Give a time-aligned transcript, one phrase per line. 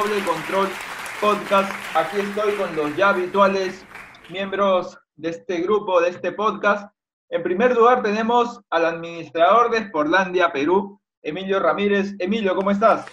[0.00, 0.66] Doble Control
[1.20, 1.70] Podcast.
[1.94, 3.84] Aquí estoy con los ya habituales
[4.30, 6.90] miembros de este grupo, de este podcast.
[7.28, 12.14] En primer lugar tenemos al administrador de Sportlandia, Perú, Emilio Ramírez.
[12.18, 13.04] Emilio, ¿cómo estás?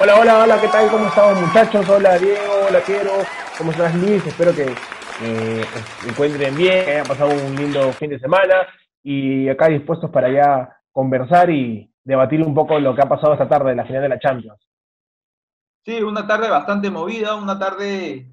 [0.00, 0.90] Hola, hola, hola, ¿qué tal?
[0.90, 1.88] ¿Cómo estamos muchachos?
[1.88, 3.12] Hola Diego, hola Piero,
[3.56, 4.26] ¿cómo estás Luis?
[4.26, 4.74] Espero que
[5.22, 5.64] eh,
[6.00, 8.66] se encuentren bien, que hayan pasado un lindo fin de semana
[9.04, 13.48] y acá dispuestos para ya conversar y debatir un poco lo que ha pasado esta
[13.48, 14.69] tarde en la final de la Champions.
[15.90, 18.30] Sí, una tarde bastante movida, una tarde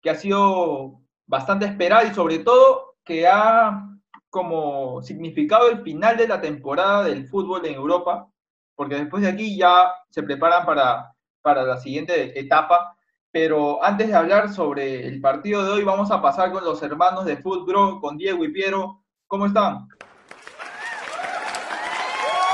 [0.00, 3.84] que ha sido bastante esperada y sobre todo que ha
[4.28, 8.28] como significado el final de la temporada del fútbol en Europa,
[8.76, 12.96] porque después de aquí ya se preparan para, para la siguiente etapa.
[13.32, 17.24] Pero antes de hablar sobre el partido de hoy, vamos a pasar con los hermanos
[17.24, 19.02] de Fútbol, con Diego y Piero.
[19.26, 19.88] ¿Cómo están?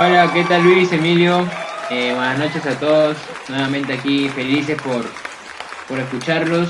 [0.01, 1.47] Hola, ¿qué tal Luis, Emilio?
[1.91, 3.19] Eh, buenas noches a todos.
[3.49, 5.05] Nuevamente aquí felices por,
[5.89, 6.69] por escucharlos.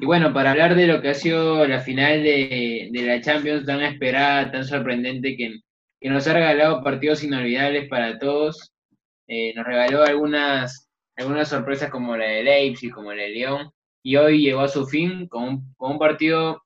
[0.00, 3.64] Y bueno, para hablar de lo que ha sido la final de, de la Champions
[3.64, 5.60] tan esperada, tan sorprendente, que,
[6.00, 8.72] que, nos ha regalado partidos inolvidables para todos.
[9.28, 13.70] Eh, nos regaló algunas, algunas sorpresas como la de Leipzig, como la de León.
[14.02, 16.62] Y hoy llegó a su fin con un, con un partido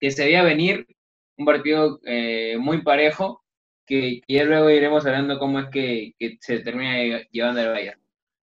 [0.00, 0.86] que se veía venir,
[1.36, 3.44] un partido eh, muy parejo,
[3.86, 8.00] que, ya luego iremos hablando cómo es que, que se termina llevando el Bayern.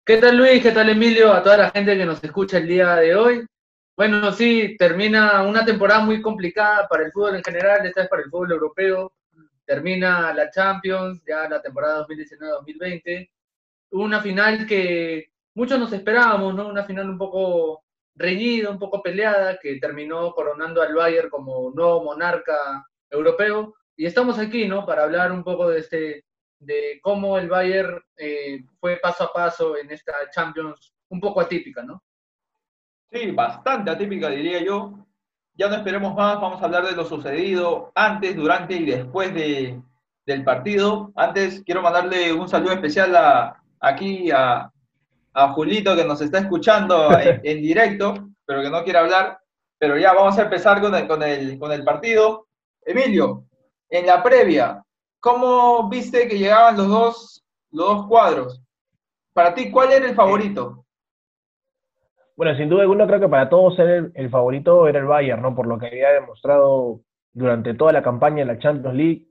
[0.08, 0.62] ¿Qué tal Luis?
[0.62, 1.34] ¿Qué tal Emilio?
[1.34, 3.46] A toda la gente que nos escucha el día de hoy.
[3.94, 8.22] Bueno, sí, termina una temporada muy complicada para el fútbol en general, esta es para
[8.22, 9.12] el fútbol europeo.
[9.66, 13.28] Termina la Champions, ya la temporada 2019-2020.
[13.90, 16.68] Una final que muchos nos esperábamos, ¿no?
[16.68, 22.02] Una final un poco reñida, un poco peleada, que terminó coronando al Bayern como nuevo
[22.02, 22.56] monarca
[23.10, 23.74] europeo.
[23.94, 24.86] Y estamos aquí, ¿no?
[24.86, 26.24] Para hablar un poco de este,
[26.58, 31.82] de cómo el Bayern eh, fue paso a paso en esta Champions un poco atípica,
[31.82, 32.02] ¿no?
[33.10, 35.06] Sí, bastante atípica, diría yo.
[35.54, 39.80] Ya no esperemos más, vamos a hablar de lo sucedido antes, durante y después de,
[40.26, 41.10] del partido.
[41.16, 44.70] Antes quiero mandarle un saludo especial a, aquí a,
[45.32, 49.38] a Julito que nos está escuchando en, en, directo, pero que no quiere hablar.
[49.78, 52.46] Pero ya vamos a empezar con el, con el, con el partido.
[52.84, 53.44] Emilio,
[53.88, 54.82] en la previa,
[55.20, 58.62] ¿cómo viste que llegaban los dos, los dos cuadros?
[59.32, 60.84] Para ti, ¿cuál era el favorito?
[62.36, 65.54] Bueno, sin duda alguna creo que para todos el, el, favorito era el Bayern, ¿no?
[65.54, 67.00] Por lo que había demostrado
[67.32, 69.26] durante toda la campaña en la Champions League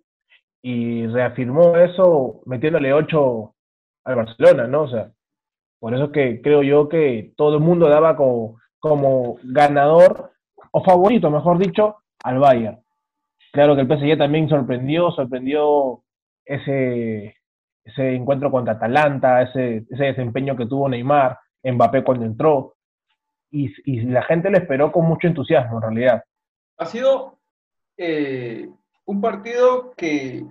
[0.62, 3.56] y reafirmó eso metiéndole 8
[4.06, 4.84] al Barcelona, ¿no?
[4.84, 5.12] O sea,
[5.80, 10.31] por eso es que creo yo que todo el mundo daba como, como ganador
[10.72, 12.80] o favorito, mejor dicho, al Bayern.
[13.57, 16.03] Claro que el PSG también sorprendió, sorprendió
[16.45, 17.35] ese,
[17.84, 22.75] ese encuentro contra Atalanta, ese, ese desempeño que tuvo Neymar, Mbappé cuando entró,
[23.50, 26.23] y, y, la gente lo esperó con mucho entusiasmo en realidad.
[26.78, 27.40] Ha sido
[27.97, 28.69] eh,
[29.06, 30.45] un partido que,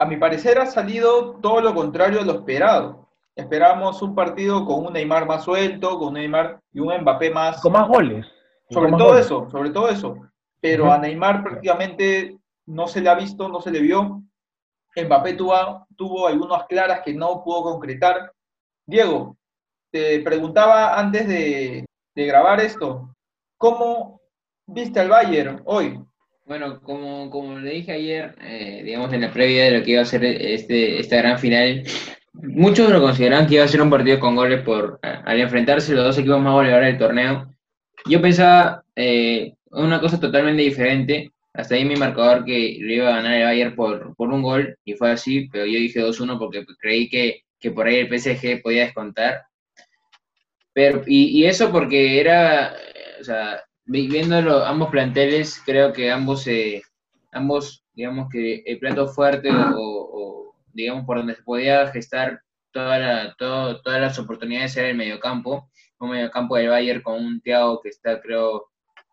[0.00, 3.10] a mi parecer, ha salido todo lo contrario a lo esperado.
[3.36, 7.60] Esperábamos un partido con un Neymar más suelto, con un Neymar y un Mbappé más...
[7.60, 8.26] Con más goles.
[8.70, 9.26] Sobre todo goles.
[9.26, 10.27] eso, sobre todo eso
[10.60, 10.94] pero uh -huh.
[10.94, 12.36] a Neymar prácticamente
[12.66, 14.22] no se le ha visto, no se le vio.
[14.96, 18.32] Mbappé tuvo, tuvo algunas claras que no pudo concretar.
[18.86, 19.36] Diego,
[19.90, 23.14] te preguntaba antes de, de grabar esto,
[23.56, 24.20] ¿cómo
[24.66, 26.00] viste al Bayern hoy?
[26.46, 30.02] Bueno, como, como le dije ayer, eh, digamos en la previa de lo que iba
[30.02, 31.84] a ser este, esta gran final,
[32.32, 36.04] muchos lo consideraban que iba a ser un partido con goles por al enfrentarse los
[36.06, 37.54] dos equipos más goleadores del torneo.
[38.06, 41.32] Yo pensaba, eh, una cosa totalmente diferente.
[41.52, 44.76] Hasta ahí mi marcador que lo iba a ganar el Bayern por, por un gol,
[44.84, 48.62] y fue así, pero yo dije 2-1 porque creí que, que, por ahí el PSG
[48.62, 49.42] podía descontar.
[50.72, 52.74] Pero, y, y eso porque era,
[53.20, 56.82] o sea, viendo ambos planteles, creo que ambos, eh,
[57.32, 62.98] ambos, digamos que el plato fuerte o, o, digamos por donde se podía gestar toda
[62.98, 67.80] la, todo, todas las oportunidades era el mediocampo, un mediocampo del Bayern con un Thiago
[67.80, 68.68] que está, creo,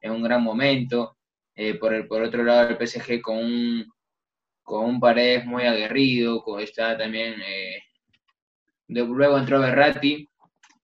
[0.05, 1.17] en un gran momento.
[1.55, 3.85] Eh, por, el, por otro lado, el PSG con un,
[4.63, 7.35] con un Paredes muy aguerrido, con, está también.
[7.41, 7.79] Eh,
[8.87, 10.27] luego entró Berratti,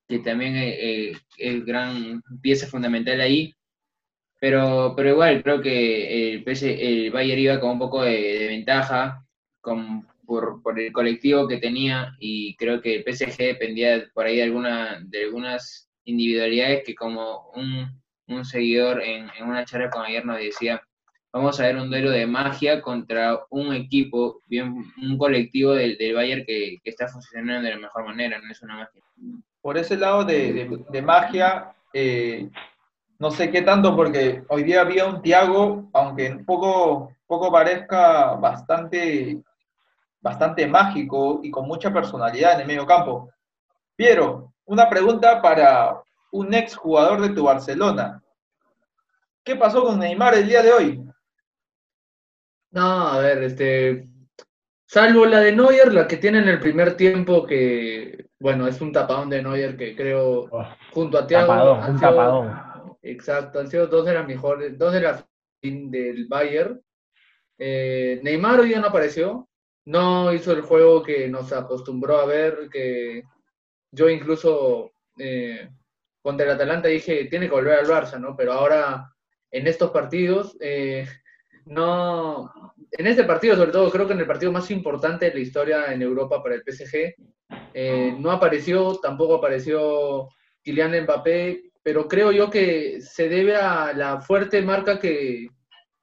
[0.07, 3.53] que también eh, es gran pieza fundamental ahí.
[4.39, 8.47] Pero, pero igual, creo que el, PS, el Bayern iba con un poco de, de
[8.47, 9.23] ventaja
[9.61, 14.37] con, por, por, el colectivo que tenía y creo que el PSG dependía por ahí
[14.37, 18.00] de, alguna, de algunas individualidades que como un,
[18.31, 20.81] un seguidor en, una charla con ayer nos decía
[21.33, 26.45] vamos a ver un duelo de magia contra un equipo, bien, un colectivo del, Bayern
[26.45, 29.01] que, está funcionando de la mejor manera, no es una magia.
[29.61, 32.49] Por ese lado de, magia, eh,
[33.19, 38.35] no sé qué tanto, porque hoy día había un Thiago, aunque un poco, poco parezca
[38.35, 39.41] bastante,
[40.19, 43.29] bastante mágico y con mucha personalidad en el medio campo.
[43.95, 46.01] Piero, una pregunta para
[46.31, 48.20] un ex jugador de tu Barcelona.
[49.43, 51.03] ¿Qué pasó con Neymar el día de hoy?
[52.71, 54.07] No, a ver, este.
[54.85, 58.91] Salvo la de Neuer, la que tiene en el primer tiempo, que, bueno, es un
[58.91, 62.97] tapadón de Neuer que creo, Oh, junto a Thiago, tapadón, han un sido- tapadón.
[63.03, 65.25] Exacto, han sido dos de las mejores, dos de las
[65.61, 66.81] del Bayern.
[67.57, 69.47] Eh, Neymar hoy día no apareció,
[69.85, 73.23] no hizo el juego que nos acostumbró a ver, que
[73.91, 75.69] yo incluso eh,
[76.21, 78.35] contra el Atalanta dije, tiene que volver al Barça, ¿no?
[78.35, 79.10] Pero ahora
[79.51, 81.05] en estos partidos, eh,
[81.65, 82.51] no,
[82.91, 85.93] en este partido sobre todo, creo que en el partido más importante de la historia
[85.93, 87.15] en Europa para el PSG,
[87.73, 90.29] eh, no apareció, tampoco apareció
[90.63, 95.47] Kylian Mbappé, pero creo yo que se debe a la fuerte marca que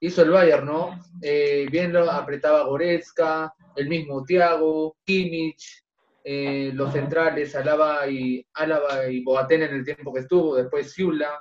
[0.00, 0.98] hizo el Bayern, ¿no?
[1.22, 5.84] Eh, bien lo apretaba Goretzka, el mismo Thiago, Kimmich,
[6.24, 11.40] eh, los centrales, Alaba y, Álava y Boateng en el tiempo que estuvo, después Ciula.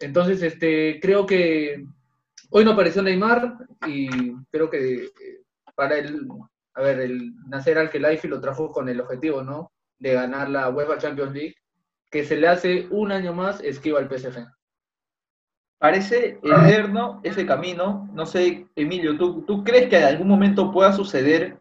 [0.00, 1.84] Entonces, este, creo que
[2.50, 5.10] hoy no apareció Neymar y creo que eh,
[5.74, 6.28] para el,
[6.74, 9.72] a ver, el Nasser Al-Khelaifi lo trajo con el objetivo, ¿no?
[9.98, 11.54] De ganar la UEFA Champions League,
[12.10, 14.46] que se le hace un año más esquiva al PSG.
[15.78, 18.08] Parece eterno ese camino.
[18.14, 21.58] No sé, Emilio, ¿tú, ¿tú crees que en algún momento pueda suceder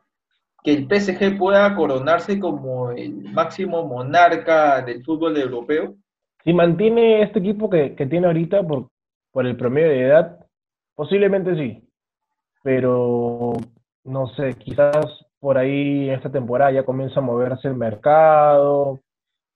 [0.63, 5.97] que el PSG pueda coronarse como el máximo monarca del fútbol europeo?
[6.43, 8.89] Si mantiene este equipo que, que tiene ahorita por,
[9.31, 10.45] por el promedio de edad,
[10.95, 11.87] posiblemente sí.
[12.63, 13.53] Pero
[14.05, 19.01] no sé, quizás por ahí esta temporada ya comienza a moverse el mercado,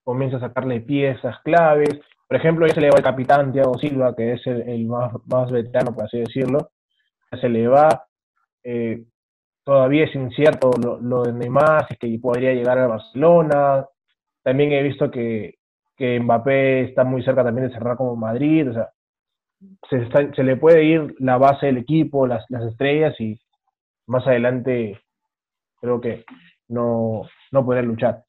[0.04, 2.00] comienza a sacarle piezas claves.
[2.28, 5.50] Por ejemplo, ya se le va el capitán Thiago Silva, que es el, más, más
[5.52, 6.72] veterano, por así decirlo.
[7.32, 8.06] Ya se le va.
[8.64, 9.06] eh,
[9.64, 13.86] todavía es incierto lo, de Neymar, es que podría llegar a Barcelona.
[14.44, 15.56] También he visto que,
[15.98, 18.90] que Mbappé está muy cerca también de cerrar como Madrid, o sea,
[19.90, 23.40] se, le puede ir la base del equipo, las, las estrellas y
[24.06, 25.02] más adelante
[25.82, 26.24] creo que
[26.68, 28.24] no, no podrá luchar.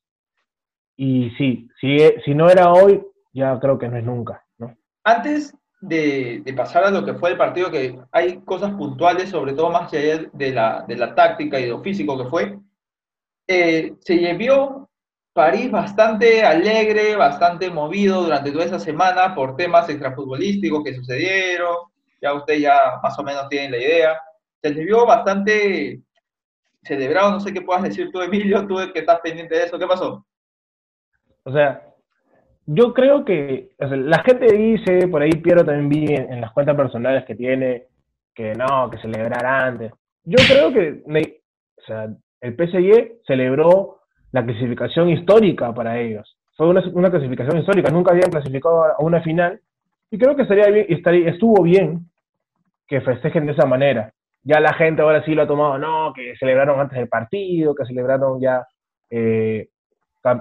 [0.97, 4.75] Y sí, si, si no era hoy, ya creo que no es nunca, ¿no?
[5.05, 9.53] Antes de, de pasar a lo que fue el partido, que hay cosas puntuales, sobre
[9.53, 12.59] todo más allá de la, de la táctica y de lo físico que fue,
[13.47, 14.88] eh, se llevó
[15.39, 21.77] París bastante alegre, bastante movido durante toda esa semana por temas extrafutbolísticos que sucedieron,
[22.21, 24.21] ya usted ya más o menos tiene la idea,
[24.61, 26.01] se les vio bastante
[26.83, 29.87] celebrado, no sé qué puedas decir tú, Emilio, tú que estás pendiente de eso, ¿qué
[29.87, 30.27] pasó?
[31.45, 31.85] O sea,
[32.67, 36.75] yo creo que o la gente dice, por ahí Piero también vi en, las cuentas
[36.75, 37.87] personales que tiene,
[38.35, 39.93] que no, que celebrar antes.
[40.25, 41.01] Yo creo que
[42.41, 43.98] el PSG celebró
[44.33, 46.37] la clasificación histórica para ellos.
[46.57, 49.61] Fue una, una clasificación histórica, nunca habían clasificado a una final
[50.11, 52.09] y creo que estaría bien, estaría, estuvo bien
[52.87, 54.13] que festejen de esa manera.
[54.43, 57.85] Ya la gente ahora sí lo ha tomado, no, que celebraron antes del partido, que
[57.85, 58.67] celebraron ya
[59.11, 59.69] eh,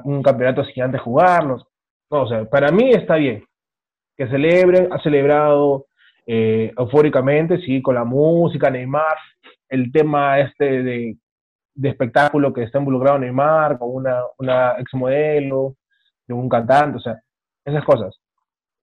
[0.03, 1.65] un campeonato sin antes jugarlos.
[2.10, 3.44] No, o sea, para mí está bien
[4.17, 5.86] que celebren, ha celebrado
[6.25, 9.15] eh, eufóricamente, sí, con la música, Neymar,
[9.70, 11.17] el tema este de,
[11.77, 15.75] de espectáculo que está involucrado Neymar, con una, una exmodelo,
[16.27, 17.19] de un cantante, o sea,
[17.63, 18.15] esas cosas.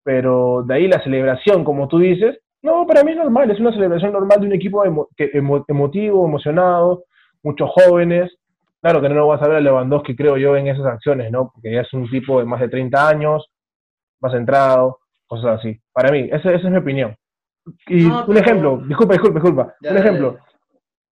[0.02, 3.72] Pero de ahí la celebración, como tú dices, no, para mí es normal, es una
[3.72, 7.04] celebración normal de un equipo emo- que- emo- emotivo, emocionado,
[7.42, 8.34] muchos jóvenes.
[8.80, 11.50] Claro que no lo vas a ver a Lewandowski, creo yo, en esas acciones, ¿no?
[11.52, 13.46] Porque ya es un tipo de más de 30 años,
[14.20, 15.78] más centrado, cosas así.
[15.92, 17.14] Para mí, esa, esa es mi opinión.
[17.88, 19.74] Y No, un pero- ejemplo, disculpa, disculpa, disculpa.
[19.80, 20.44] Ya, un ya, ejemplo, ya.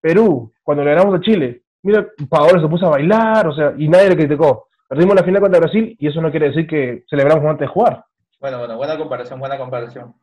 [0.00, 3.88] Perú, cuando le ganamos a Chile, mira, Paolo se puso a bailar, o sea, y
[3.88, 4.68] nadie le criticó.
[4.88, 8.04] Perdimos la final contra Brasil y eso no quiere decir que celebramos antes de jugar.
[8.40, 10.14] Bueno, bueno, buena comparación, buena comparación.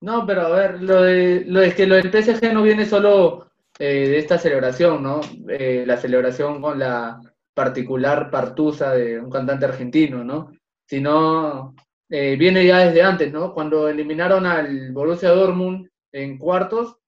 [0.00, 3.50] No, pero a ver, lo de, lo es que lo del PSG no viene solo
[3.78, 5.20] eh, de esta celebración, ¿no?
[5.48, 7.18] Eh, la celebración con la
[7.54, 10.52] particular partusa de un cantante argentino, ¿no?
[10.86, 11.74] Sino
[12.10, 13.54] eh, viene ya desde antes, ¿no?
[13.54, 16.98] Cuando eliminaron al Borussia Dortmund en cuartos,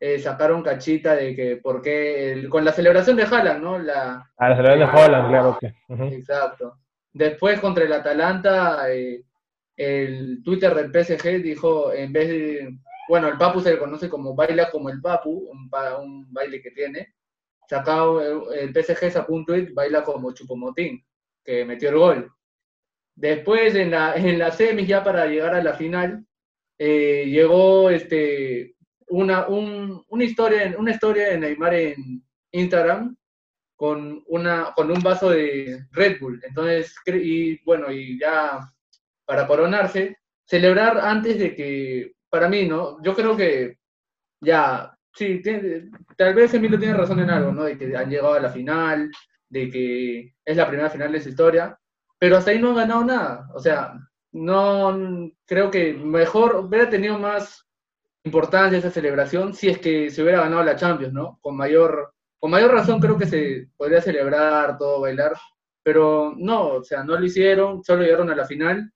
[0.00, 3.78] eh, sacaron cachita de que, por qué, el- con la celebración de Haaland, ¿no?
[3.78, 5.74] La, A la celebración de Holland, claro que.
[6.16, 6.78] Exacto.
[7.12, 9.22] Después contra el Atalanta, eh,
[9.76, 12.76] el Twitter del PSG dijo, en vez de
[13.08, 15.70] bueno, el Papu se le conoce como baila como el Papu, un,
[16.00, 17.14] un baile que tiene.
[17.68, 21.04] Sacado el, PSG PSG un tweet, baila como Chupomotín,
[21.44, 22.32] que metió el gol.
[23.14, 26.24] Después en la, en la semis, ya para llegar a la final,
[26.78, 28.73] eh, llegó este,
[29.14, 33.16] una, un, una, historia, una historia de Neymar en Instagram
[33.76, 36.40] con, una, con un vaso de Red Bull.
[36.42, 38.60] Entonces, y bueno, y ya
[39.24, 43.02] para coronarse, celebrar antes de que, para mí, ¿no?
[43.02, 43.78] Yo creo que
[44.40, 45.40] ya, sí,
[46.16, 47.64] tal vez Emilio tiene razón en algo, ¿no?
[47.64, 49.10] De que han llegado a la final,
[49.48, 51.78] de que es la primera final de su historia,
[52.18, 53.48] pero hasta ahí no han ganado nada.
[53.54, 53.94] O sea,
[54.32, 57.63] no creo que mejor hubiera tenido más
[58.24, 61.38] importancia esa celebración si es que se hubiera ganado la Champions, ¿no?
[61.40, 65.32] Con mayor, con mayor razón creo que se podría celebrar, todo, bailar,
[65.82, 68.90] pero no, o sea, no lo hicieron, solo llegaron a la final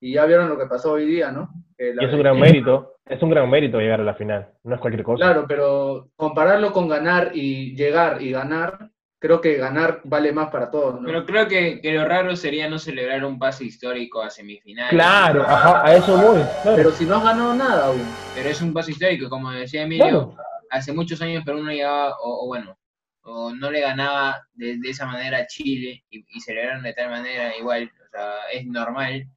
[0.00, 1.50] y ya vieron lo que pasó hoy día, ¿no?
[1.78, 4.80] y es un gran mérito, es un gran mérito llegar a la final, no es
[4.80, 5.24] cualquier cosa.
[5.24, 10.70] Claro, pero compararlo con ganar y llegar y ganar, creo que ganar vale más para
[10.70, 11.06] todos, ¿no?
[11.06, 14.90] Pero creo que, lo raro sería no celebrar un pase histórico a semifinales.
[14.90, 16.42] Claro, ajá, a eso voy.
[16.64, 18.02] Pero si no has ganado nada aún.
[18.34, 20.34] Pero es un pase histórico, como decía Emilio,
[20.70, 22.76] hace muchos años Perú no llegaba, o, bueno,
[23.22, 27.56] o no le ganaba de, esa manera a Chile y, y celebraron de tal manera
[27.56, 29.28] igual, o sea, es normal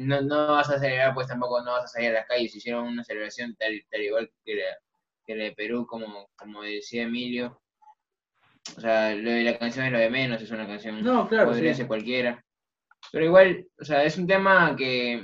[0.00, 2.54] no, no vas a celebrar, pues tampoco no vas a salir a las calles.
[2.54, 4.78] Hicieron una celebración tal, tal igual que la,
[5.24, 7.60] que la de Perú, como, como decía Emilio.
[8.76, 11.02] O sea, lo de la canción es lo de menos, es una canción.
[11.02, 11.50] No, claro.
[11.50, 12.42] Podría ser cualquiera.
[13.12, 15.14] Pero igual, o sea, es un tema que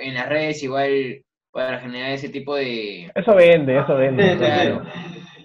[0.00, 3.10] en las redes igual para generar ese tipo de.
[3.14, 4.80] Eso vende, eso vende.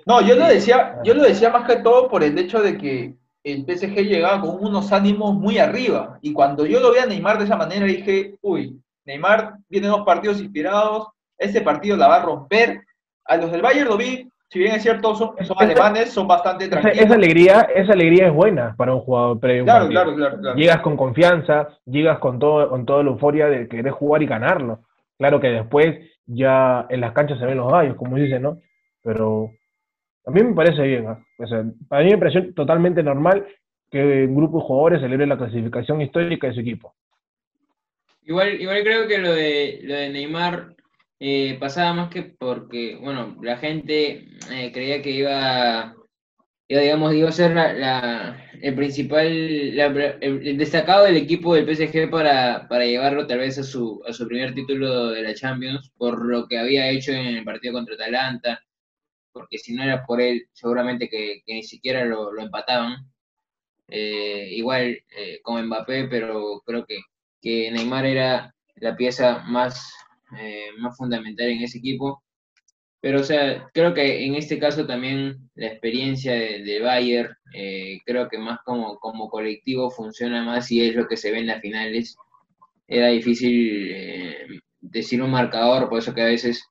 [0.06, 3.16] No, yo lo decía, yo lo decía más que todo por el hecho de que
[3.44, 6.18] el PSG llegaba con unos ánimos muy arriba.
[6.22, 10.04] Y cuando yo lo vi a Neymar de esa manera, dije, uy, Neymar tiene dos
[10.06, 12.82] partidos inspirados, este partido la va a romper.
[13.26, 17.06] A los del Bayern lo vi, si bien es cierto, son, alemanes, son bastante tranquilos.
[17.06, 19.64] Esa, alegría, esa alegría es buena para un jugador previo.
[19.64, 23.92] Claro, claro, claro, Llegas con confianza, llegas con todo, con toda la euforia de querer
[23.92, 24.80] jugar y ganarlo.
[25.20, 28.60] Claro que después ya en las canchas se ven los gallos, como dicen, ¿no?
[29.04, 29.52] Pero
[30.26, 31.08] a mí me parece bien.
[31.08, 31.20] ¿ah?
[31.88, 33.46] para mí me pareció totalmente normal
[33.92, 36.96] que un grupo de jugadores celebre la clasificación histórica de su equipo.
[38.24, 40.76] Igual, igual creo que lo de, lo de Neymar
[41.20, 45.96] eh, pasaba más que porque, bueno, la gente eh, creía que iba,
[46.68, 52.86] digamos, iba a ser la, el principal, el, destacado del equipo del PSG para, para
[52.86, 56.58] llevarlo tal vez a su, a su primer título de la Champions, por lo que
[56.58, 58.62] había hecho en el partido contra Atalanta,
[59.32, 63.10] porque si no era por él, seguramente que, ni siquiera lo, empataban.
[63.88, 67.00] Eh, igual eh, como Mbappé, pero creo que,
[67.42, 69.92] que Neymar era la pieza más,
[70.38, 72.24] eh, más fundamental en ese equipo.
[73.02, 77.34] Pero, o sea, creo que en este caso también la experiencia de, Bayern,
[78.06, 81.48] creo que más como, como colectivo funciona más y es lo que se ve en
[81.48, 82.18] las finales.
[82.88, 86.62] Era difícil decir un marcador, por eso que a veces,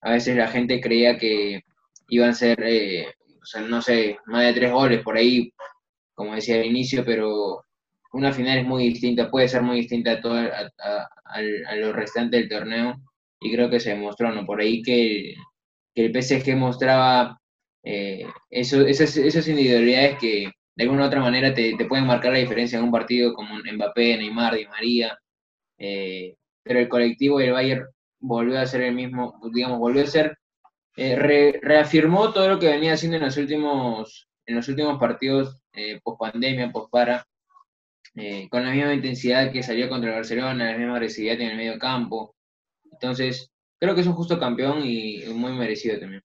[0.00, 1.64] a veces la gente creía que,
[2.08, 3.06] iban a ser, eh,
[3.68, 5.52] no sé, más de tres goles por ahí,
[6.14, 7.64] como decía al inicio, pero
[8.14, 12.48] una final es muy distinta, puede ser muy distinta a, todo, a, lo restante del
[12.48, 12.96] torneo,
[13.40, 14.46] y creo que se demostró, ¿no?
[14.46, 15.34] Por ahí que,
[15.94, 17.38] que el PSG mostraba
[17.82, 22.38] eh, eso, esas, individualidades que de alguna u otra manera te, te, pueden marcar la
[22.38, 25.18] diferencia en un partido como Mbappé, Neymar, Di María,
[25.78, 27.86] eh, pero el colectivo del Bayern
[28.20, 30.38] volvió a ser el mismo, digamos, volvió a ser
[30.96, 31.16] eh,
[31.60, 36.20] reafirmó todo lo que venía haciendo en los últimos, en los últimos partidos eh, post
[36.20, 37.26] pandemia, post para,
[38.16, 41.56] eh, con la misma intensidad que salió contra el Barcelona, la misma agresividad en el
[41.56, 42.34] medio campo.
[42.90, 46.22] Entonces, creo que es un justo campeón y muy merecido también.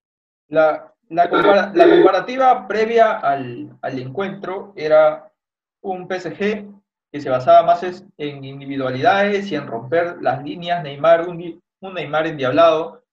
[0.47, 0.93] La,
[1.29, 5.31] comparativa previa al, encuentro era
[5.81, 6.67] un PSG
[7.11, 7.83] que se basaba más
[8.17, 11.61] en individualidades y en romper las líneas, Neymar, un
[11.93, 13.03] Neymar endiablado,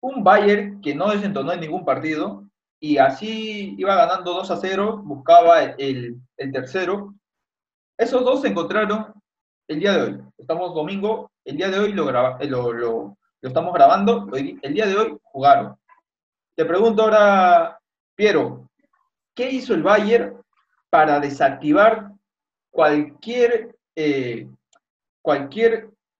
[0.00, 2.44] un Bayern que no desentonó en ningún partido
[2.82, 7.14] y así iba ganando 2 a 0, buscaba el, tercero.
[8.02, 9.14] Esos dos se encontraron
[9.68, 10.20] el día de hoy.
[10.36, 15.16] Estamos domingo, el día de hoy lo, eh, lo, estamos grabando, el día de hoy
[15.22, 15.76] jugaron.
[16.56, 17.78] Te pregunto ahora,
[18.16, 18.68] Piero,
[19.36, 20.36] ¿qué hizo el Bayern
[20.90, 22.10] para desactivar
[22.72, 24.48] cualquier, eh,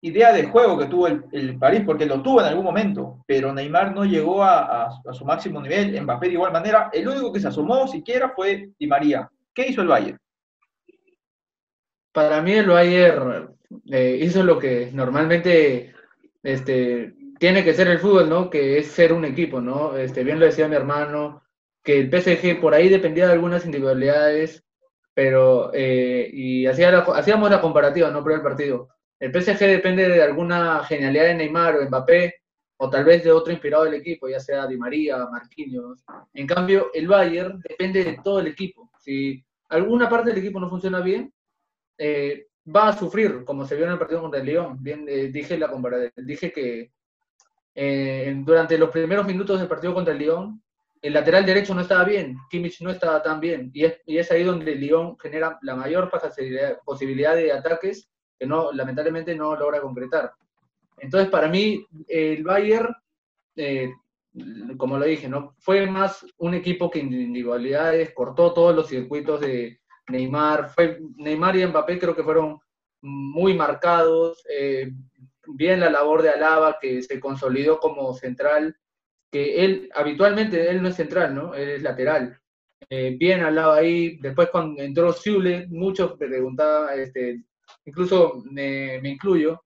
[0.02, 3.92] idea de juego que tuvo el, París, porque lo tuvo en algún momento, pero Neymar
[3.92, 7.88] no llegó a, su máximo nivel, Mbappé de igual manera, el único que se asomó
[7.88, 9.28] siquiera fue Di María.
[9.52, 10.21] ¿Qué hizo el Bayern?
[12.12, 13.56] Para mí el Bayern
[13.90, 15.94] eh, hizo lo que normalmente
[16.42, 18.50] este, tiene que ser el fútbol, ¿no?
[18.50, 19.96] Que es ser un equipo, ¿no?
[19.96, 21.42] Este, bien lo decía mi hermano,
[21.82, 24.64] que el PSG por ahí dependía de algunas individualidades,
[25.14, 28.22] pero, eh, y hacía hacíamos la comparativa, ¿no?
[28.24, 28.88] Pero partido.
[29.18, 32.34] El PSG depende de alguna genialidad de Neymar o Mbappé,
[32.76, 36.04] o tal vez de otro inspirado del equipo, ya sea Di María, Marquinhos.
[36.34, 38.90] En cambio, el Bayern depende de todo el equipo.
[38.98, 41.32] Si alguna parte del equipo no funciona bien,
[42.04, 44.76] eh, va a sufrir, como se vio en el partido contra el León.
[44.80, 45.70] Bien, eh, dije, la
[46.16, 46.90] dije que
[47.76, 50.60] eh, durante los primeros minutos del partido contra el León,
[51.00, 54.32] el lateral derecho no estaba bien, Kimmich no estaba tan bien, y es, y es
[54.32, 56.10] ahí donde el León genera la mayor
[56.84, 60.32] posibilidad de ataques que no, lamentablemente no logra concretar.
[60.98, 62.94] Entonces, para mí, el Bayern,
[64.76, 65.54] como lo dije, ¿no?
[65.58, 71.66] fue más un equipo que individualidades, cortó todos los circuitos de, Neymar, fue, Neymar y
[71.66, 72.58] Mbappé creo que fueron
[73.02, 74.92] muy marcados, eh,
[75.46, 78.76] bien la labor de Alaba que se consolidó como central,
[79.30, 81.54] que él habitualmente él no es central, ¿no?
[81.54, 82.38] Él es lateral.
[82.88, 87.42] Eh, bien Alaba ahí, después cuando entró Zule, muchos me preguntaban, este,
[87.84, 89.64] incluso me, incluyo,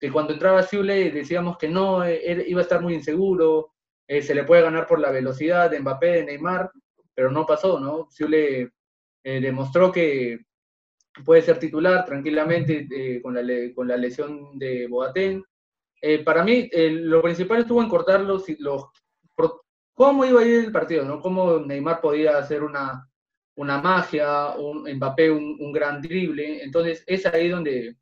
[0.00, 3.72] que cuando entraba Zule decíamos que no, él iba a estar muy inseguro,
[4.06, 6.70] eh, se le puede ganar por la velocidad de Mbappé, de Neymar,
[7.14, 8.08] pero no pasó, ¿no?
[8.10, 8.72] Zule
[9.30, 10.38] eh, demostró que
[11.22, 13.42] puede ser titular tranquilamente eh, con, la,
[13.74, 15.44] con, la, lesión de Boateng.
[16.00, 18.46] Eh, para mí, lo principal estuvo en cortar los,
[19.92, 21.20] cómo iba a ir el partido, ¿no?
[21.20, 23.06] Cómo Neymar podía hacer una,
[23.56, 26.62] una magia, un Mbappé un, gran drible.
[26.62, 27.98] Entonces, es ahí donde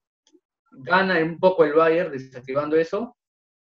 [0.70, 3.16] gana un poco el Bayern desactivando eso,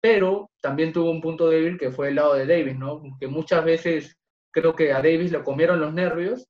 [0.00, 3.04] pero también tuvo un punto débil que fue el lado de Davis, ¿no?
[3.20, 4.18] Que muchas veces
[4.50, 6.48] creo que a Davis le comieron los nervios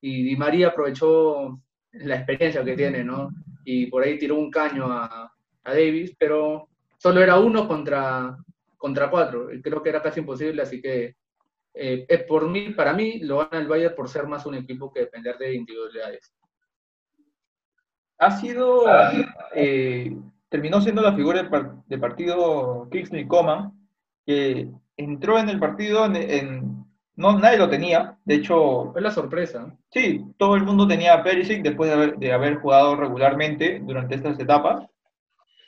[0.00, 1.60] y Di María aprovechó
[1.92, 3.30] la experiencia que tiene, ¿no?
[3.64, 5.32] Y por ahí tiró un caño a,
[5.64, 8.34] Davis, pero solo era uno contra,
[8.78, 9.48] contra cuatro.
[9.62, 11.14] Creo que era casi imposible, así que
[11.74, 15.00] eh, por mí, para mí, lo gana el Bayern por ser más un equipo que
[15.00, 16.34] depender de individualidades.
[18.18, 18.86] Ha sido,
[19.54, 20.16] eh,
[20.48, 21.42] terminó siendo la figura
[21.86, 23.72] de, partido Kingsley Coman,
[24.24, 26.16] que entró en el partido en
[27.18, 28.16] no, nadie lo tenía.
[28.24, 28.92] De hecho.
[28.92, 29.76] Fue la sorpresa.
[29.90, 34.86] Sí, todo el mundo tenía a Perisic después de haber, jugado regularmente durante estas etapas.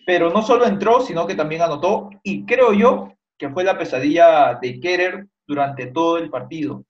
[0.06, 2.08] Pero no solo entró, sino que también anotó.
[2.22, 6.84] Y creo yo que fue la pesadilla de Kerer durante todo el partido.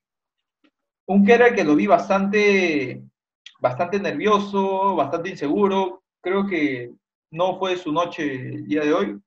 [1.07, 3.03] Un Kerer que lo vi bastante,
[3.61, 6.03] bastante nervioso, bastante inseguro.
[6.20, 6.92] Creo que
[7.31, 9.18] no fue su noche el día de hoy.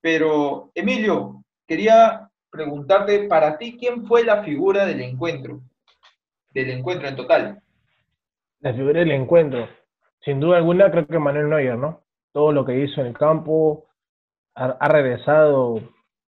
[0.00, 2.21] Pero, Emilio, quería
[2.52, 5.60] preguntarte, para ti, ¿quién fue la figura del encuentro?
[6.50, 7.62] Del encuentro en total.
[8.60, 9.66] La figura del encuentro.
[10.20, 12.02] Sin duda alguna, creo que Manuel Neuer, ¿no?
[12.32, 13.86] Todo lo que hizo en el campo,
[14.54, 15.80] ha, regresado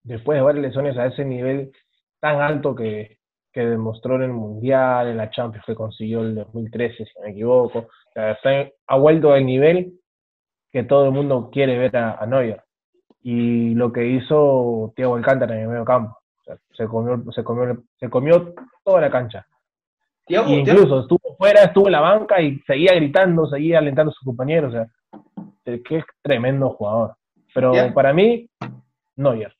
[0.03, 1.73] después de varias lesiones a ese nivel
[2.21, 3.17] tan alto que,
[3.55, 7.89] demostró en el Mundial, en la Champions que consiguió el 2013, si no me equivoco.
[8.15, 9.95] ha vuelto al nivel
[10.71, 12.63] que todo el mundo quiere ver a, a Neuer
[13.23, 16.17] y lo que hizo Thiago Alcántara en el medio campo.
[16.73, 18.55] se, comió, se, comió, se comió
[18.85, 19.47] toda la cancha.
[20.29, 24.75] incluso estuvo fuera, estuvo en la banca y seguía gritando, seguía alentando a sus compañeros.
[24.75, 24.89] O sea,
[25.65, 27.17] que es tremendo jugador.
[27.55, 28.49] Pero para mí,
[29.17, 29.55] Neuer.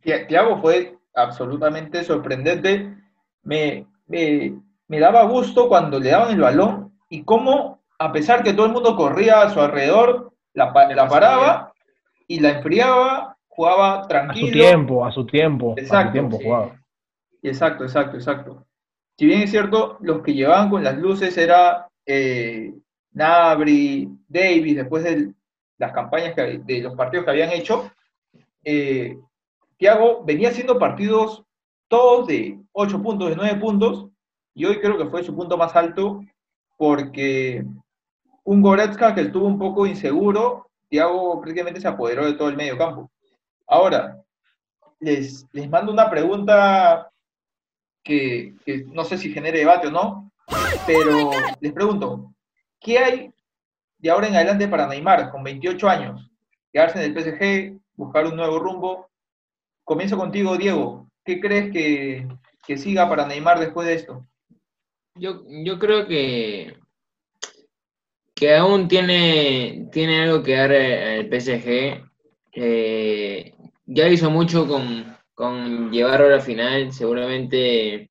[0.00, 2.94] Thiago fue absolutamente sorprendente.
[3.42, 4.54] Me, me,
[4.86, 8.72] me daba gusto cuando le daban el balón y cómo, a pesar que todo el
[8.72, 11.72] mundo corría a su alrededor, la, la paraba
[12.28, 14.46] y la enfriaba, jugaba tranquilo.
[14.46, 15.74] A su tiempo, a su tiempo.
[15.76, 16.80] Exacto, tiempo jugaba.
[17.42, 18.66] Exacto, exacto, exacto.
[19.16, 22.72] Si bien es cierto, los que llevaban con las luces era eh,
[23.12, 25.32] Nabri, Davis, después de
[25.78, 27.90] las campañas de los partidos que habían hecho,
[28.62, 29.18] eh,
[29.76, 31.44] Thiago venía haciendo partidos
[31.88, 34.08] todos de 8 puntos, de 9 puntos,
[34.54, 36.20] y hoy creo que fue su punto más alto
[36.76, 37.64] porque
[38.44, 42.78] un Goretzka que estuvo un poco inseguro Thiago prácticamente se apoderó de todo el medio
[42.78, 43.10] campo.
[43.66, 44.22] Ahora,
[45.00, 47.10] les, les mando una pregunta
[48.02, 48.54] que,
[48.86, 50.32] no sé si genere debate o no,
[50.86, 52.32] pero les pregunto,
[52.80, 53.34] ¿qué hay
[53.98, 56.30] de ahora en adelante para Neymar con 28 años?
[56.72, 59.10] Quedarse en el PSG, buscar un nuevo rumbo.
[59.84, 61.08] Comienzo contigo, Diego.
[61.24, 62.26] ¿Qué crees que,
[62.66, 64.26] que siga para Neymar después de esto?
[65.14, 66.78] Yo, yo creo que
[68.38, 72.04] que aún tiene, tiene algo que dar eh, el PSG.
[73.86, 78.10] ya hizo mucho con, con, llevarlo a la final, seguramente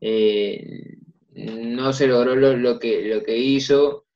[0.00, 0.96] eh,
[1.32, 4.06] no se logró lo, que, lo que hizo,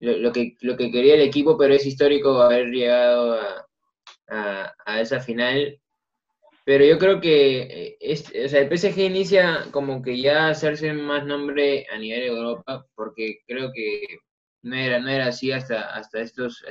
[0.00, 3.66] lo, que, lo que quería el equipo, pero es histórico haber llegado a,
[4.28, 5.80] a, a esa final.
[6.64, 10.92] Pero yo creo que eh, es, o sea, el PSG inicia como que ya hacerse
[10.94, 14.20] más nombre a nivel de Europa, porque creo que
[14.64, 16.64] no era, no era así hasta, hasta estos,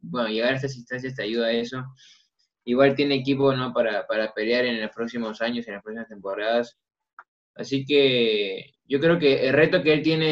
[0.00, 1.84] bueno, llegar a estas instancias te ayuda a eso.
[2.64, 3.72] Igual tiene equipo, ¿no?
[3.72, 6.76] Para, para pelear en los próximos años, en las próximas temporadas.
[7.54, 10.26] Así que yo creo que el reto que él tiene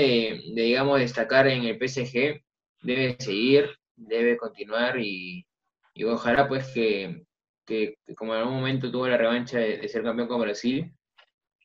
[0.55, 2.43] de, digamos, destacar en el PSG
[2.83, 5.47] debe seguir, debe continuar y,
[5.95, 7.25] y ojalá pues que,
[7.65, 10.93] que, como en algún momento tuvo la revancha de, de ser campeón con Brasil,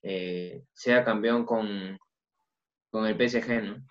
[0.04, 1.98] eh, sea campeón con,
[2.92, 3.86] con el PSG, ¿no?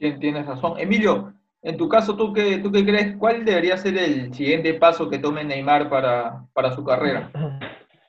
[0.00, 0.78] Tien- Tienes razón.
[0.78, 3.16] Emilio, en tu caso, ¿tú qué, ¿tú qué crees?
[3.18, 7.30] ¿Cuál debería ser el siguiente paso que tome Neymar para, para su carrera?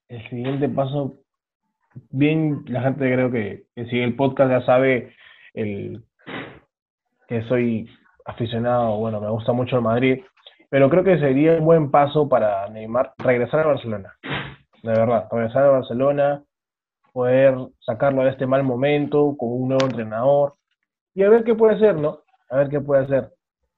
[0.08, 1.14] El siguiente paso,
[2.10, 5.14] bien, la gente creo que, que sigue el podcast ya sabe
[5.54, 6.04] el,
[7.30, 7.88] que soy
[8.26, 10.20] aficionado, bueno, me gusta mucho el Madrid,
[10.70, 14.14] pero creo que sería un buen paso para Neymar regresar a Barcelona,
[14.84, 16.44] de verdad, regresar a Barcelona,
[17.14, 20.56] poder sacarlo de este mal momento con un nuevo entrenador
[21.14, 22.20] y a ver qué puede hacer, ¿no?
[22.50, 23.30] A ver qué puede hacer.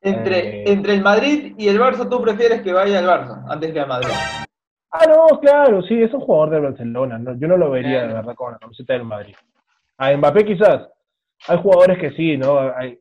[0.01, 0.63] Entre, Eh.
[0.67, 3.87] entre el Madrid y el Barça, ¿tú prefieres que vaya al Barça antes que al
[3.87, 4.09] Madrid?
[4.91, 7.17] Ah, no, claro, sí, es un jugador de Barcelona.
[7.17, 7.35] ¿no?
[7.39, 9.33] Yo no lo vería, de verdad, con la camiseta del Madrid.
[9.97, 10.87] A Mbappé quizás.
[11.47, 12.59] Hay jugadores que sí, ¿no?
[12.75, 12.99] Hay,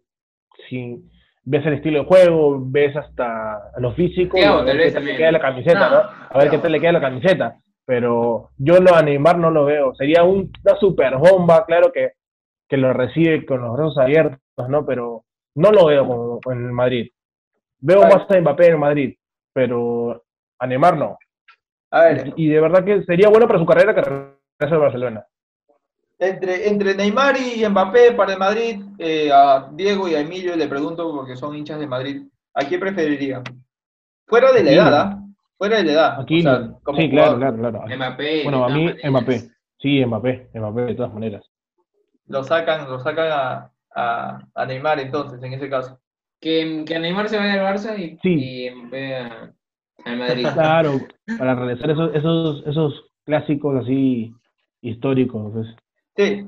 [0.69, 1.03] si
[1.45, 5.17] ves el estilo de juego, ves hasta lo físico, a ver qué tal le también.
[5.17, 6.09] queda la camiseta, No, ¿no?
[6.31, 7.57] A ver qué tal le queda la camiseta.
[7.85, 9.95] Pero yo no a Neymar no lo veo.
[9.97, 12.13] Sería un- una super bomba, claro que,
[12.73, 14.87] que lo recibe con los brazos abiertos, ¿no?
[14.87, 17.11] Pero no lo veo como en el Madrid.
[17.81, 19.15] Veo más a Mbappé en Madrid,
[19.53, 20.25] pero
[20.59, 21.19] a Neymar no.
[21.91, 25.27] A ver, Y de verdad que sería bueno para su carrera que regrese a Barcelona.
[26.19, 30.67] entre, entre Neymar y Mbappé para el Madrid, eh, a Diego y a Emilio le
[30.67, 32.23] pregunto, porque son hinchas de Madrid,
[32.55, 33.43] ¿a quién preferiría?
[34.27, 35.19] Fuera de la edad, ¿ah?
[35.59, 36.21] Fuera de la edad.
[36.23, 37.59] Aquí o sea, como Sí, claro, jugador.
[37.59, 37.97] claro, claro.
[37.99, 38.43] Mbappé.
[38.45, 39.11] Bueno, a mí maneras.
[39.11, 39.41] Mbappé.
[39.79, 41.45] Sí, Mbappé, Mbappé de todas maneras.
[42.29, 45.99] Lo sacan, lo sacan a, a, a Neymar entonces, en ese caso.
[46.41, 48.35] Que, que Neymar se vaya al Barça y, Sí.
[48.35, 49.53] y a-
[50.17, 50.47] Madrid.
[50.55, 50.93] Claro,
[51.39, 54.35] para realizar esos, esos, esos clásicos así
[54.81, 55.53] históricos.
[55.53, 55.67] pues.
[56.17, 56.47] Sí,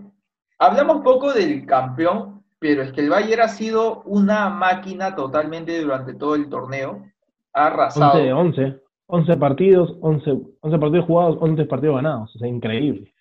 [0.59, 6.15] hablamos poco del campeón, pero es que el Bayern ha sido una máquina totalmente durante
[6.15, 7.05] todo el torneo.
[7.53, 8.19] Ha 11 arrasado.
[8.19, 8.81] de 11.
[9.07, 12.35] 11 partidos, 11, 11 partidos jugados, 11 partidos ganados.
[12.35, 13.14] O sea, increíble.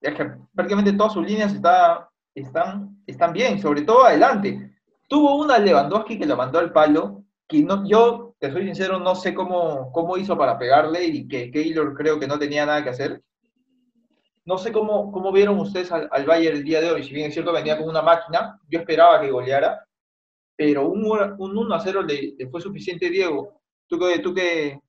[0.00, 4.72] Es que prácticamente todas sus líneas está, están, están bien, sobre todo adelante.
[5.08, 9.14] Tuvo una Lewandowski que lo mandó al palo, que no, yo, te soy sincero, no
[9.14, 12.90] sé cómo, cómo hizo para pegarle y que Keylor creo que no tenía nada que
[12.90, 13.22] hacer.
[14.44, 17.04] No sé cómo, cómo vieron ustedes al, al Bayern el día de hoy.
[17.04, 19.84] Si bien es cierto, venía con una máquina, yo esperaba que goleara,
[20.56, 23.60] pero un, un 1 a 0 le, le fue suficiente, Diego.
[23.86, 24.80] ¿Tú qué, tú qué,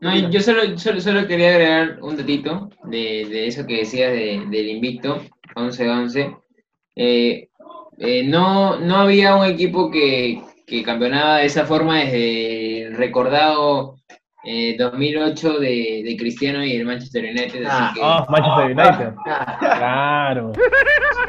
[0.00, 4.44] No, yo solo, solo, solo quería agregar un datito de, de eso que decías de-
[4.50, 5.22] del invicto,
[5.54, 6.36] 11-11.
[6.94, 7.48] Eh,
[7.98, 13.96] eh, no, no había un equipo que, que campeonaba de esa forma desde el recordado
[14.44, 17.64] eh, 2008 de, de Cristiano y el Manchester United.
[17.64, 19.14] Así Ah, que, Ah, Manchester United.
[19.26, 20.52] Ah, Claro,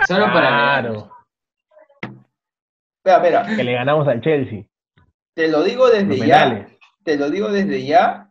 [0.08, 1.12] solo para claro.
[3.06, 4.63] Mira, mira, Que le ganamos al Chelsea.
[5.34, 6.43] te lo digo Los desde ya.
[6.43, 6.77] penales.
[7.03, 8.26] te lo digo desde ya,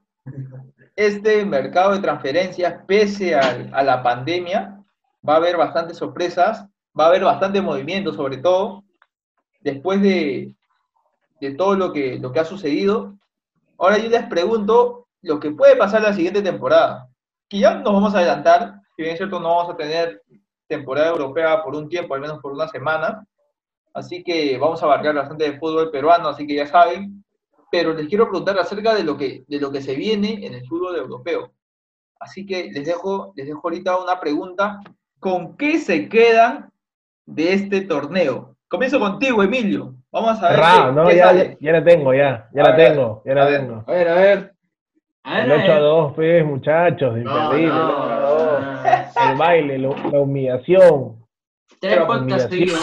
[0.96, 4.82] este mercado de transferencias, pese a, la pandemia,
[5.26, 6.66] va a haber bastantes sorpresas,
[6.98, 8.82] va a haber bastante movimiento, sobre todo
[9.60, 10.54] después de,
[11.58, 13.14] todo lo que, lo que ha sucedido.
[13.78, 17.08] Ahora yo les pregunto lo que puede pasar la siguiente temporada,
[17.48, 20.22] que ya nos vamos a adelantar, si bien es cierto no vamos a tener
[20.66, 23.24] temporada europea por un tiempo, al menos por una semana,
[23.92, 27.24] así que vamos a abarcar bastante de fútbol peruano, así que ya saben,
[27.70, 30.66] pero les quiero preguntar acerca de lo que, de lo que se viene en el
[30.66, 31.52] fútbol europeo.
[32.18, 34.80] Así que les dejo, les dejo ahorita una pregunta.
[35.18, 36.70] ¿Con qué se quedan
[37.26, 38.56] de este torneo?
[38.68, 39.94] Comienzo contigo, Emilio.
[40.12, 41.08] Vamos a ver qué, ¿no?
[41.08, 42.48] qué Ya, ya, ya la tengo, ya.
[42.54, 43.60] Ya A la ver, tengo, ya a la ver.
[43.60, 43.84] tengo.
[43.86, 44.52] a ver, a ver.
[45.24, 47.66] A El ver, 8 a 2, pues, muchachos, imperdible.
[47.68, 48.60] no, el 8 a 2.
[48.62, 48.76] no.
[49.32, 51.24] El baile, lo- la humillación.
[51.80, 51.98] Tres
[52.44, 52.48] sí.
[52.48, 52.80] seguidos.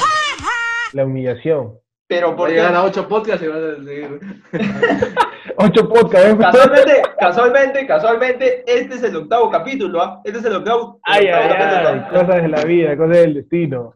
[0.93, 1.80] La humillación.
[2.08, 4.20] Pero porque llegar a 8 podcasts y vas a seguir.
[5.58, 6.38] 8 podcasts, ¿eh?
[6.38, 10.22] casualmente, casualmente, casualmente, este es el octavo capítulo, ¿ah?
[10.24, 11.89] Este es el octavo, el Ay, octavo ay, capítulo.
[11.89, 13.94] ay, cosas de la vida, cosas del destino.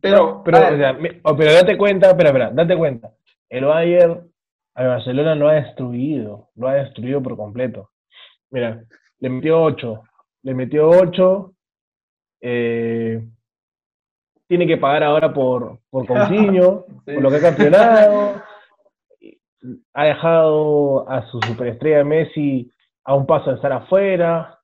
[0.00, 3.10] Pero, Pero, o sea, oh, pero date cuenta, espera, espera, date cuenta.
[3.48, 4.30] El Bayern
[4.74, 7.90] a Barcelona lo ha destruido, lo ha destruido por completo.
[8.50, 8.80] Mira,
[9.18, 10.02] le metió 8,
[10.44, 11.52] le metió 8,
[12.42, 13.20] eh,
[14.48, 17.14] tiene que pagar ahora por, por Coutinho, Sí.
[17.14, 18.42] por lo que ha campeonado.
[19.94, 22.70] ha dejado a su superestrella Messi
[23.04, 24.58] a un paso de estar afuera.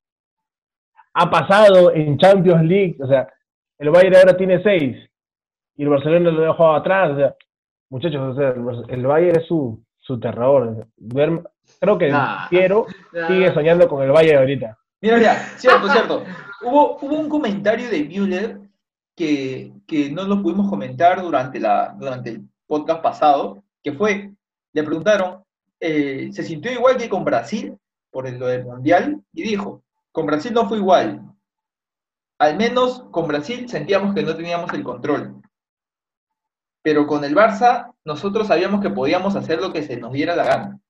[1.15, 3.29] Ha pasado en Champions League, o sea,
[3.79, 4.97] el Bayern ahora tiene seis
[5.77, 7.13] y el Barcelona lo dejó atrás.
[7.13, 7.35] O sea,
[7.91, 8.55] muchachos, o sea,
[8.89, 10.87] el Bayern es su, su terror.
[11.81, 12.49] creo que Nah.
[12.49, 13.27] Piero Nah.
[13.29, 14.79] sigue soñando con el Bayern ahorita.
[15.01, 16.23] Mira, mira, cierto, cierto.
[16.63, 18.59] Hubo, hubo un comentario de Müller
[19.17, 24.33] que, que no lo pudimos comentar durante, la, durante el podcast pasado, que fue,
[24.73, 25.45] le preguntaron,
[25.81, 27.77] eh, ¿se sintió igual que con Brasil
[28.11, 29.21] por el- lo del Mundial?
[29.33, 31.21] Y dijo, con Brasil no fue igual.
[32.39, 35.41] Al menos con Brasil sentíamos que no teníamos el control.
[36.83, 40.45] Pero con el Barça, nosotros sabíamos que podíamos hacer lo que se nos diera la
[40.45, 40.81] gana.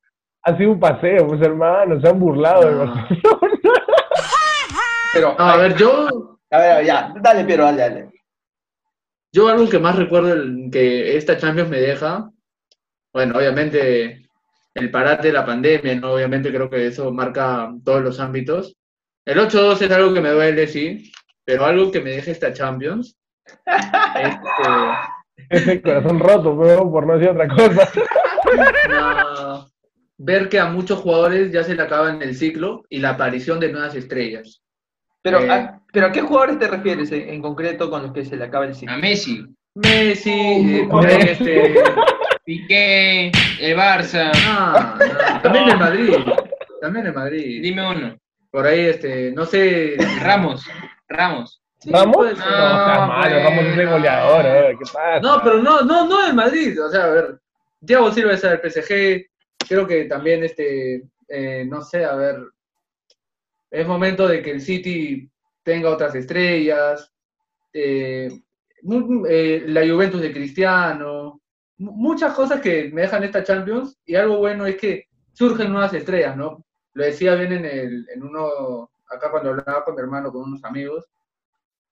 [0.43, 2.79] Ha sido un paseo, pues hermano, se han burlado de No.
[2.95, 3.09] Barcelona.
[5.13, 8.11] Pero, No, a ver, yo, a ver, a ver, ya, dale, pero dale, dale.
[9.35, 10.37] Yo algo que más recuerdo
[10.71, 12.31] que esta Champions me deja,
[13.13, 14.29] bueno, obviamente
[14.75, 16.13] el parate de la pandemia, ¿no?
[16.13, 18.77] Obviamente creo que eso marca todos los ámbitos.
[19.25, 21.11] El 8-2 es algo que me duele, sí,
[21.45, 27.05] pero algo que me deja esta Champions es que Es el corazón roto, pero por
[27.05, 27.91] no decir otra cosa.
[28.89, 29.69] no,
[30.17, 33.59] ver que a muchos jugadores ya se le acaba en el ciclo y la aparición
[33.59, 34.64] de nuevas estrellas.
[35.25, 35.51] Pero, Eh.
[35.51, 38.45] a, ¿pero a qué jugadores te refieres en, en concreto con los que se le
[38.45, 38.95] acaba el ciclo?
[38.95, 39.43] A Messi,
[39.75, 41.75] Messi, eh, Uh, por ahí, este,
[42.45, 44.31] Piqué, el Barça.
[44.45, 46.15] no, no, también el Madrid,
[46.81, 47.63] también el Madrid.
[47.63, 48.17] Dime uno.
[48.51, 49.97] Por ahí, este, no sé.
[50.21, 50.67] Ramos,
[51.09, 51.63] Ramos.
[51.79, 52.17] Sí, ¿Ramos?
[52.19, 55.21] No, seas malo, Ramos es goleador, eh, ¿qué pasa?
[55.23, 56.79] No, pero no, no, no el Madrid.
[56.83, 57.39] O sea, a ver,
[57.85, 59.27] Thiago Silva es el PSG.
[59.67, 62.37] Creo que también, este, eh, no sé, a ver,
[63.81, 65.31] es momento de que el City
[65.63, 67.13] tenga otras estrellas.
[67.73, 68.31] eh,
[69.29, 71.41] eh, la Juventus de Cristiano.
[71.79, 73.99] mu- Muchas cosas que me dejan esta Champions.
[74.05, 76.65] Y algo bueno es que surgen nuevas estrellas, ¿no?
[76.95, 80.65] Lo decía bien en, el, en uno, acá cuando hablaba con mi hermano, con unos
[80.65, 81.05] amigos.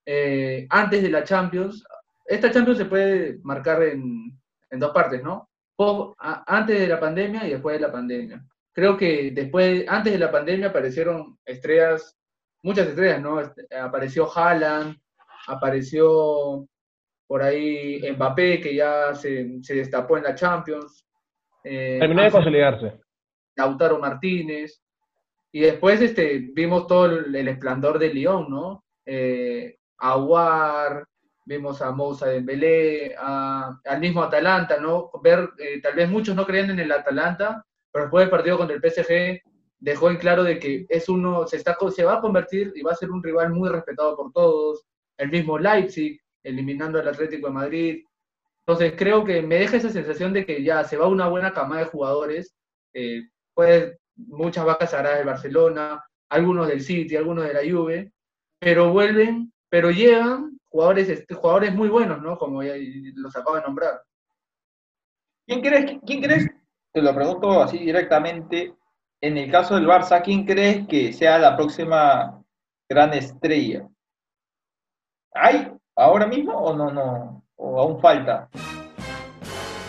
[0.06, 1.84] eh, antes de la Champions,
[2.26, 4.32] esta Champions se puede marcar en,
[4.70, 5.48] en dos partes, ¿no?
[6.18, 8.44] Antes de la pandemia y después de la pandemia.
[8.72, 12.18] Creo que después, antes de la pandemia aparecieron estrellas,
[12.62, 13.40] muchas estrellas, ¿no?
[13.80, 14.96] Apareció Haaland,
[15.46, 16.66] apareció
[17.26, 21.06] por ahí Mbappé, que ya se, se destapó en la Champions.
[21.64, 23.00] eh, Terminó de consolidarse.
[23.56, 24.82] Lautaro Martínez.
[25.52, 28.84] Y después este, vimos todo el, el esplendor de Lyon, ¿no?
[29.04, 31.04] Eh, Aguar,
[31.44, 35.10] vimos a Moussa Dembélé, a- al mismo Atalanta, ¿no?
[35.22, 38.76] Ver, eh, tal vez muchos no creían en el Atalanta, pero después del partido contra
[38.76, 39.42] el PSG
[39.78, 42.92] dejó en claro de que es uno, se, está, se va a convertir y va
[42.92, 44.84] a ser un rival muy respetado por todos.
[45.16, 48.04] El mismo Leipzig, eliminando al Atlético de Madrid.
[48.66, 51.82] Entonces creo que me deja esa sensación de que ya se va una buena camada
[51.82, 52.54] de jugadores.
[52.94, 58.12] eh, pues muchas vacas sagradas del Barcelona, algunos del City, algunos de la Juve,
[58.58, 62.38] pero vuelven, pero llegan jugadores, este, jugadores muy buenos, ¿no?
[62.38, 62.74] Como ya
[63.14, 64.02] los acabo de nombrar.
[65.46, 66.46] ¿Quién crees, ¿Quién crees,
[66.92, 68.74] te lo pregunto así directamente,
[69.20, 72.42] en el caso del Barça, quién crees que sea la próxima
[72.88, 73.88] gran estrella?
[75.32, 77.44] ¿Hay ahora mismo o no, no?
[77.56, 78.48] ¿O aún falta?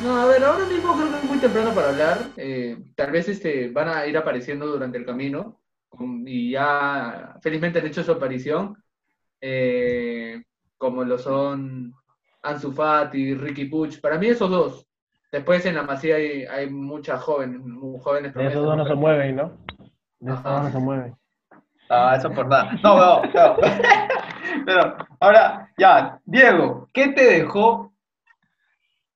[0.02, 2.18] No, a ver, ahora mismo creo que es muy temprano para hablar.
[2.38, 5.62] eh, tal vez este, van a ir apareciendo durante el camino
[6.26, 8.82] y ya felizmente han hecho su aparición,
[9.42, 10.42] eh,
[10.78, 11.94] como lo son
[12.42, 14.00] Ansu Fati, Ricky Puch.
[14.00, 14.88] Para mí esos dos.
[15.34, 18.36] Después en la Masía hay, hay muchas jóvenes, muy jóvenes.
[18.36, 19.58] De esos promesas, dos no se mueven, ¿no?
[20.20, 21.16] De esos dos no se mueven.
[21.90, 22.72] Ah, eso por nada.
[22.84, 23.58] No, no, no.
[24.68, 27.96] Pero ahora, ya, Diego, ¿qué te dejó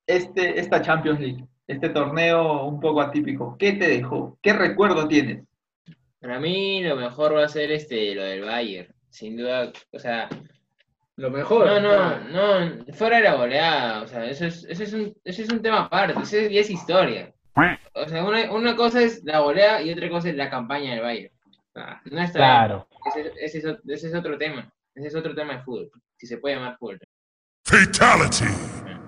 [0.08, 1.46] este, esta Champions League?
[1.68, 3.56] Este torneo un poco atípico.
[3.60, 4.40] ¿Qué te dejó?
[4.42, 5.46] ¿Qué recuerdo tienes?
[6.20, 10.30] Para mí lo mejor va a ser este lo del Bayern, sin duda, o sea,
[11.18, 11.66] Lo mejor.
[11.66, 15.42] no, no, no, fuera de la goleada, o sea, eso es, eso es un, eso
[15.42, 17.34] es un tema aparte, eso es, ya es historia.
[17.94, 21.02] O sea, una, una cosa es la goleada y otra cosa es la campaña del
[21.02, 21.34] Bayern.
[22.06, 22.88] No está Claro.
[23.08, 26.28] ese, ese es, o- ese es otro tema, ese es otro tema de fútbol, si
[26.28, 27.00] se puede llamar fútbol.
[27.66, 28.46] Fatality.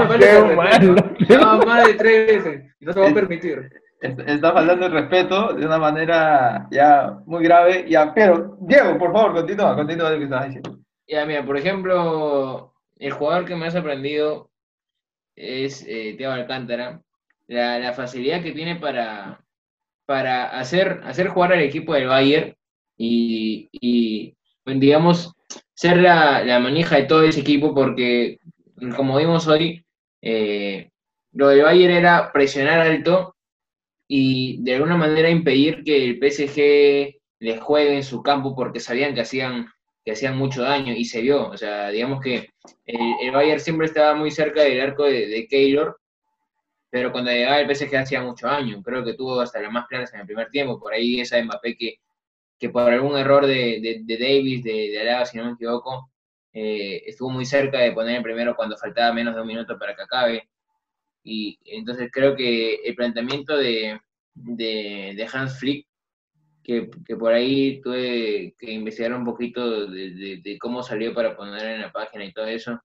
[1.28, 1.58] No.
[1.58, 2.74] No, más de tres veces.
[2.80, 3.58] Y no te voy a permitir.
[3.58, 7.86] est- está faltando el respeto de una manera ya muy grave.
[7.88, 10.78] Ya, pero, Diego, por favor, continúa, continúa lo que estabas diciendo.
[11.06, 14.50] Ya, mira, por ejemplo, el jugador que me ha sorprendido
[15.36, 17.00] es eh, Thiago Alcántara.
[17.46, 19.44] La, facilidad que tiene para,
[20.06, 22.54] para hacer, hacer jugar al equipo del Bayern
[22.96, 25.34] y, y, digamos,
[25.74, 28.38] ser la, la manija de todo ese equipo porque,
[28.96, 29.84] como vimos hoy,
[30.22, 30.90] eh,
[31.32, 33.33] lo del Bayern era presionar alto
[34.16, 39.12] y de alguna manera impedir que el PSG les juegue en su campo porque sabían
[39.12, 39.66] que hacían,
[40.04, 41.48] que hacían mucho daño y se vio.
[41.48, 42.50] O sea, digamos que
[42.86, 45.98] el, Bayern siempre estaba muy cerca del arco de, de Keylor,
[46.90, 48.80] pero cuando llegaba el PSG hacía mucho daño.
[48.84, 50.78] Creo que tuvo hasta las más claras en el primer tiempo.
[50.78, 51.96] Por ahí esa Mbappé que,
[52.56, 56.08] que por algún error de, de, Davis, de, de Alaba, si no me equivoco,
[56.52, 59.96] eh, estuvo muy cerca de poner el primero cuando faltaba menos de un minuto para
[59.96, 60.48] que acabe.
[61.24, 63.98] Y entonces creo que el planteamiento de,
[64.34, 65.86] de, Hans Flick,
[66.62, 71.64] que, que, por ahí tuve que investigar un poquito de, de, cómo salió para poner
[71.66, 72.80] en la página y todo eso.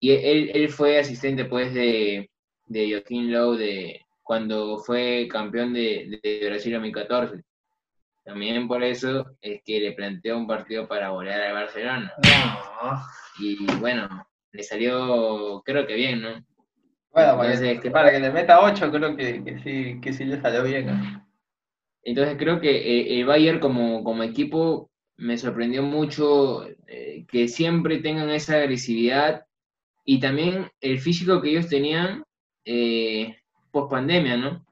[0.00, 2.30] Y él, él fue asistente pues de,
[2.66, 7.44] de Joaquín Lowe de, cuando fue campeón de, de Brasil 2014.
[8.24, 12.12] También por eso es que le planteó un partido para volar al Barcelona.
[13.38, 16.44] Y bueno, le salió, creo que bien, ¿no?
[17.14, 17.38] Bueno,
[17.92, 21.22] para que le meta 8, creo que, sí, que sí le salió bien.
[22.02, 27.98] Entonces creo que eh, el Bayern como, como equipo me sorprendió mucho eh, que siempre
[27.98, 29.46] tengan esa agresividad
[30.04, 32.24] y también el físico que ellos tenían
[32.64, 33.36] eh,
[33.70, 34.66] post pandemia, ¿no?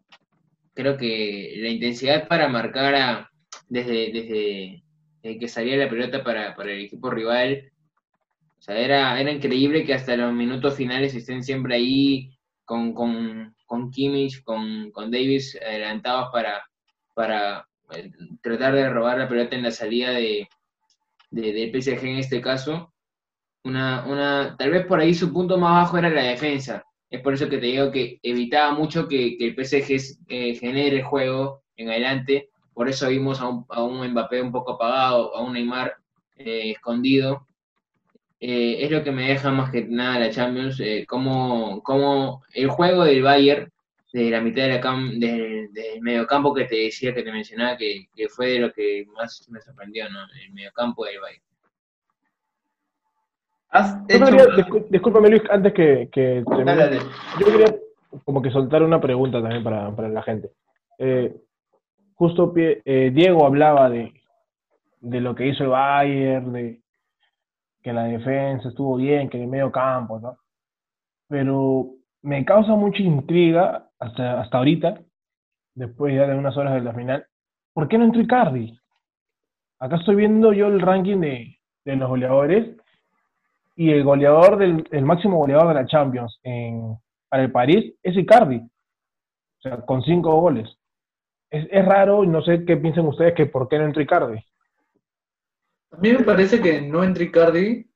[0.75, 3.31] Creo que la intensidad para marcar a,
[3.69, 4.83] desde,
[5.23, 7.72] desde que salía la pelota para, para el equipo rival
[8.63, 12.31] o sea, era, era increíble que hasta los minutos finales estén siempre ahí
[12.65, 16.63] con, con, con Kimmich, con, con Davis adelantados para,
[17.13, 20.49] para eh, tratar de robar la pelota en la salida de,
[21.33, 22.95] de, PSG en este caso.
[23.65, 26.85] Una, una, tal vez por ahí su punto más bajo era la defensa.
[27.11, 31.03] Es por eso que te digo que evitaba mucho que, que el PSG eh, genere
[31.03, 32.51] juego en adelante.
[32.73, 35.97] Por eso vimos a un, a un Mbappé un poco apagado, a un Neymar
[36.37, 37.45] eh, escondido.
[38.45, 42.69] Eh, es lo que me deja más que nada la Champions, eh, como, como el
[42.71, 43.71] juego del Bayern,
[44.13, 48.09] de la mitad de la cam del, mediocampo que te decía, que te mencionaba, que,
[48.29, 50.19] fue de lo que más me sorprendió, ¿no?
[50.45, 51.45] El mediocampo del Bayern.
[54.91, 57.77] Discúlpame, Luis, antes que, que Yo quería
[58.25, 60.51] como que soltar una pregunta también para, para la gente.
[60.99, 61.33] Eh,
[62.17, 64.13] justo eh, Diego hablaba de,
[65.01, 66.82] de lo que hizo el Bayern, de,
[67.83, 70.39] que la defensa estuvo bien, que en el medio campo, ¿no?
[71.29, 71.91] Pero
[72.23, 75.01] me causa mucha intriga hasta, hasta ahorita,
[75.75, 77.27] después ya de unas horas de la final,
[77.73, 78.79] ¿por qué no entró Icardi?
[79.79, 82.77] Acá estoy viendo yo el ranking de, de los goleadores
[83.75, 86.97] y el goleador del el máximo goleador de la Champions en,
[87.29, 90.69] para el París es Icardi, o sea, con cinco goles.
[91.51, 94.39] Es, es raro no sé qué piensan ustedes que por qué no entró Icardi.
[95.93, 97.87] A mí me parece que no entra Icardi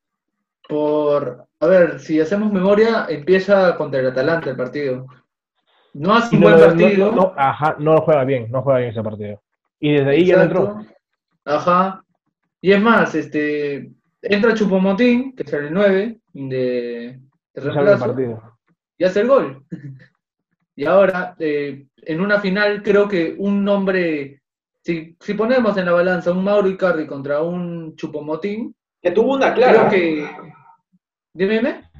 [0.68, 5.06] por, a ver, si hacemos memoria, empieza contra el Atalanta el partido.
[5.94, 7.12] No hace un buen partido.
[7.12, 9.40] No, ajá, no juega bien, no juega bien ese partido.
[9.80, 10.84] Y desde ahí ya entró.
[11.44, 12.04] Ajá.
[12.60, 17.20] Y es más, este, entra Chupomotín, que es el 9 de,
[17.54, 18.14] de reemplazo,
[18.98, 19.64] y hace el gol.
[20.76, 24.42] y ahora, eh, en una final, creo que un nombre
[24.86, 28.72] si, ponemos en la balanza un Mauro Icardi contra un Chupomotín.
[29.02, 29.88] Que tuvo una clara.
[29.88, 30.28] Creo que.
[31.34, 31.90] Dime,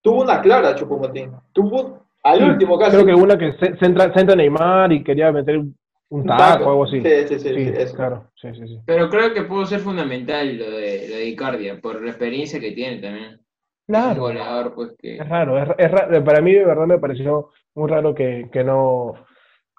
[0.00, 1.32] Tuvo una clara Chupomotín.
[1.52, 3.02] Tuvo al último caso.
[3.02, 5.60] Creo que una que se, entra, Neymar y quería meter
[6.08, 7.02] un taco o algo así.
[7.02, 7.94] Sí, sí, sí.
[7.94, 8.30] claro.
[8.36, 8.78] Sí, sí, sí.
[8.86, 12.72] Pero creo que pudo ser fundamental lo de, lo de Icardi, por la experiencia que
[12.72, 13.40] tiene también.
[13.88, 14.20] Claro.
[14.20, 15.16] goleador, pues que...
[15.16, 16.24] Es raro, es, es raro.
[16.24, 19.14] Para mí, de verdad, me pareció muy raro que, que no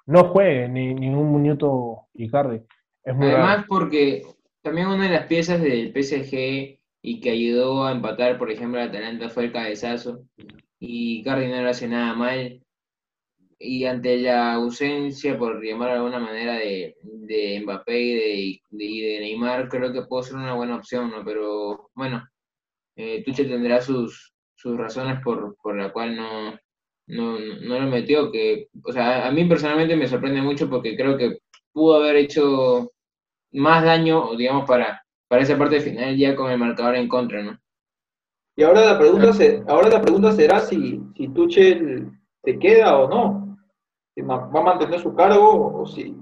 [0.08, 2.62] no juegue ni ningún minuto Icardi.
[3.04, 4.24] Es muy Además, porque
[4.62, 8.88] también una de las piezas del PSG y que ayudó a empatar, por ejemplo, al
[8.88, 10.24] Atalanta fue el cabezazo.
[10.80, 12.58] Y Icardi no lo hace nada mal.
[13.58, 19.68] Y ante la ausencia, por llamar de alguna manera, de, de Mbappé y de, Neymar,
[19.68, 21.22] creo que puede ser una buena opción, ¿no?
[21.22, 22.26] Pero bueno,
[22.96, 26.58] eh, Tuchel tendrá sus, sus razones por, por la cual no,
[27.08, 31.16] no, no lo metió, que, o sea, a mí personalmente me sorprende mucho porque creo
[31.16, 31.38] que
[31.72, 32.90] pudo haber hecho
[33.52, 37.58] más daño, digamos, para, para esa parte final ya con el marcador en contra, ¿no?
[38.56, 42.10] Y ahora la pregunta, se, ahora la pregunta será si, si Tuchel
[42.44, 43.56] se queda o no.
[44.14, 46.16] Si va a mantener su cargo o si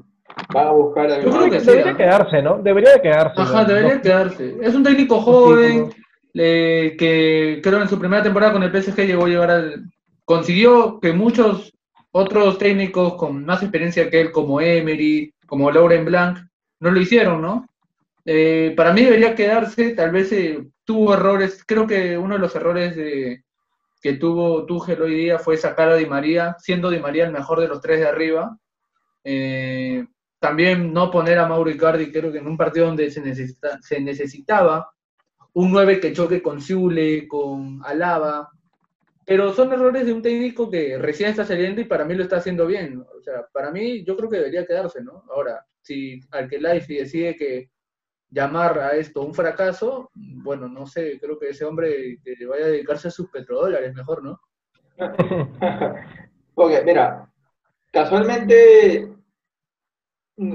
[0.54, 2.58] va a buscar Yo creo que debería quedarse, ¿no?
[2.58, 3.40] Debería quedarse.
[3.40, 4.54] Ajá, debería quedarse.
[4.60, 5.90] Es un técnico joven,
[6.34, 9.90] que creo en su primera temporada con el PSG llegó a llegar al,
[10.26, 11.72] consiguió que muchos
[12.10, 16.38] otros técnicos con más experiencia que él, como Emery, como Lauren Blanc,
[16.80, 17.66] no lo hicieron, ¿no?
[18.26, 22.54] Eh, para mí debería quedarse, tal vez eh, tuvo errores, creo que uno de los
[22.54, 22.94] errores
[24.06, 27.60] que tuvo Tuchel hoy día fue sacar a Di María, siendo Di María el mejor
[27.60, 28.56] de los tres de arriba.
[29.24, 30.06] Eh,
[30.38, 34.00] también no poner a Mauro Icardi, creo que en un partido donde se, necesita, se
[34.00, 34.90] necesitaba
[35.54, 38.50] un 9 que choque con Zule, con Alaba,
[39.26, 42.36] pero son errores de un técnico que recién está saliendo y para mí lo está
[42.36, 43.04] haciendo bien.
[43.18, 45.24] O sea, para mí yo creo que debería quedarse, ¿no?
[45.30, 47.70] Ahora, si Life decide que
[48.30, 52.66] llamar a esto un fracaso, bueno, no sé, creo que ese hombre que le vaya
[52.66, 54.40] a dedicarse a sus petrodólares mejor, ¿no?
[56.54, 57.28] ok, mira,
[57.92, 59.12] casualmente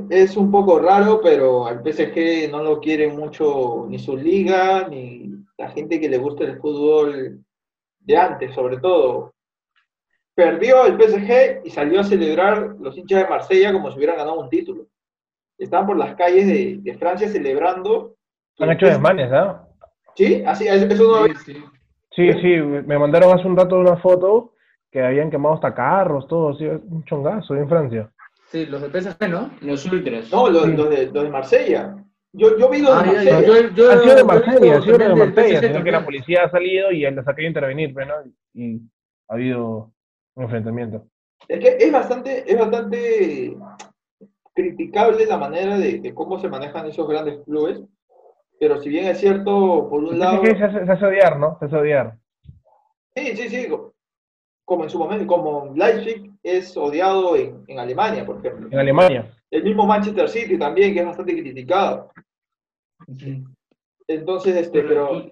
[0.10, 5.30] es un poco raro, pero al PSG no lo quiere mucho ni su liga, ni
[5.58, 7.44] la gente que le gusta el fútbol
[8.02, 9.34] de antes, sobre todo.
[10.34, 14.40] Perdió el PSG y salió a celebrar los hinchas de Marsella como si hubieran ganado
[14.40, 14.88] un título.
[15.58, 16.48] Estaban por las calles
[16.84, 18.16] de, Francia celebrando.
[18.60, 19.68] Han hecho desmanes, ¿no?
[20.16, 21.54] Sí, así, eso no sí,
[22.12, 24.54] sí, sí, me mandaron hace un rato una foto
[24.92, 28.12] que habían quemado hasta carros, todo, así, un chongazo en Francia.
[28.48, 29.50] Sí, los de PSG, ¿no?
[29.62, 30.30] Los ultras.
[30.30, 31.96] No, los, de, los de Marsella.
[32.34, 33.42] Yo, yo vi de ah, Marsella.
[33.42, 36.52] Yo, yo, ha sido de Marsella, ha sido de Marsella, sino que la policía ha
[36.52, 38.14] salido y les ha querido intervenir, pues, ¿no?
[38.54, 38.82] Y
[39.28, 39.92] ha habido
[40.36, 41.08] un enfrentamiento.
[41.48, 43.58] Es que es bastante, es bastante
[44.54, 47.82] criticable la manera de, cómo se manejan esos grandes clubes,
[48.60, 50.44] pero si bien es cierto, por un lado...
[50.46, 51.58] se, hace, se hace odiar, ¿no?
[51.60, 52.18] Se hace odiar.
[53.16, 53.68] Sí, sí, sí,
[54.72, 58.70] como en su momento, como Leipzig es odiado en, en, Alemania, por ejemplo.
[58.72, 59.30] En Alemania.
[59.50, 62.10] El mismo Manchester City también, que es bastante criticado.
[64.08, 65.30] Entonces, este, pero,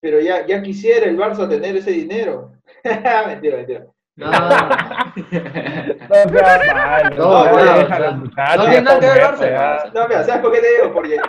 [0.00, 2.52] pero ya, ya quisiera el Barça tener ese dinero.
[3.26, 3.86] mentira, mentira.
[4.14, 4.30] No.
[9.92, 10.92] No, mira, ¿sabes por qué te digo?
[10.92, 11.20] Porque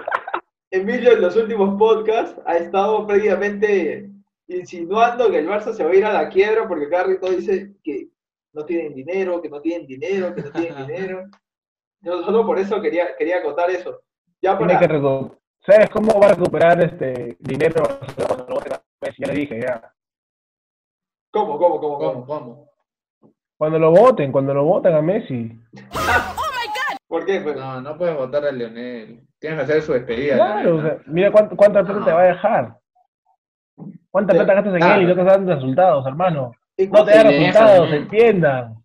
[0.69, 4.10] Emilio en los últimos podcasts ha estado previamente
[4.55, 7.73] insinuando que el Barça se va a ir a la quiebra porque cada rato dice
[7.83, 8.09] que
[8.53, 11.29] no tienen dinero, que no tienen dinero, que no tienen dinero.
[12.01, 14.01] Yo solo por eso quería, quería acotar eso.
[14.41, 14.79] Ya para...
[15.63, 17.83] ¿Sabes cómo va a recuperar este dinero?
[19.17, 19.93] Ya le dije, ya.
[21.31, 22.25] ¿Cómo, cómo, cómo, cómo?
[22.25, 22.71] cómo?
[23.57, 25.51] Cuando lo voten, cuando lo voten a Messi.
[27.07, 27.41] ¿Por qué?
[27.41, 27.55] Pues?
[27.55, 29.27] No, no puedes votar a Leonel.
[29.37, 30.35] Tienes que hacer su despedida.
[30.35, 32.80] Claro, o sea, mira cuánto, cuánta plata te va a dejar.
[34.11, 36.51] ¿Cuánta plata gastas en él y no te dan resultados, hermano?
[36.77, 38.75] No te da resultados, entiendan.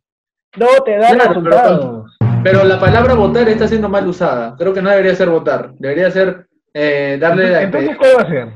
[0.56, 2.16] No te da resultados.
[2.44, 4.54] Pero, la palabra votar está siendo mal usada.
[4.56, 5.72] Creo que no debería ser votar.
[5.74, 8.48] Debería ser eh, darle la Entonces, ¿qué va a hacer?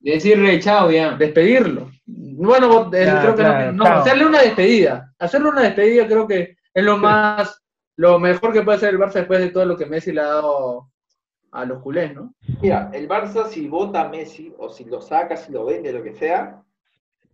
[0.00, 1.12] Decirle chao ya.
[1.12, 1.90] Despedirlo.
[2.06, 5.12] Bueno, eh, creo que no, hacerle una despedida.
[5.18, 7.62] Hacerle una despedida creo que es lo más,
[7.96, 10.26] lo mejor que puede hacer el Barça después de todo lo que Messi le ha
[10.26, 10.88] dado
[11.52, 12.34] a los culés, ¿no?
[12.60, 16.02] Mira, el Barça si vota a Messi, o si lo saca, si lo vende, lo
[16.02, 16.62] que sea,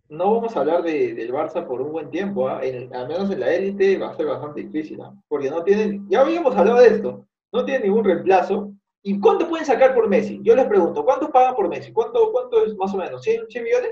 [0.09, 2.59] no vamos a hablar de, del Barça por un buen tiempo, ¿ah?
[2.59, 5.13] al menos en la élite va a ser bastante difícil, ¿ah?
[5.27, 8.73] porque no tienen, ya habíamos hablado de esto, no tienen ningún reemplazo.
[9.01, 10.41] ¿Y cuánto pueden sacar por Messi?
[10.43, 11.93] Yo les pregunto, ¿cuánto pagan por Messi?
[11.93, 13.25] ¿Cuánto, cuánto es más o menos?
[13.25, 13.91] ¿100, 100 millones?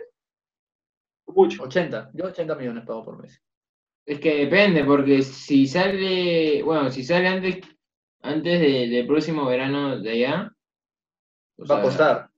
[1.28, 1.64] Mucho.
[1.64, 3.40] 80, yo 80 millones pago por Messi.
[4.06, 7.60] Es que depende, porque si sale, bueno, si sale antes
[8.28, 10.52] antes del próximo verano de allá.
[11.70, 12.30] Va a costar.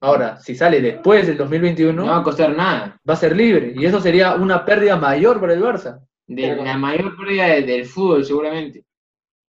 [0.00, 1.92] Ahora, si sale después del 2021.
[1.92, 3.00] No va a costar nada.
[3.08, 3.72] Va a ser libre.
[3.74, 6.00] Y eso sería una pérdida mayor para el Barça.
[6.26, 8.84] De, la mayor pérdida del fútbol, seguramente.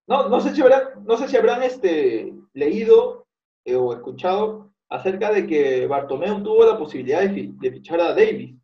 [0.06, 3.26] No, no sé si habrán, no sé si habrán este, leído
[3.64, 8.54] eh, o escuchado acerca de que Bartomeu tuvo la posibilidad de, fichar a Davis.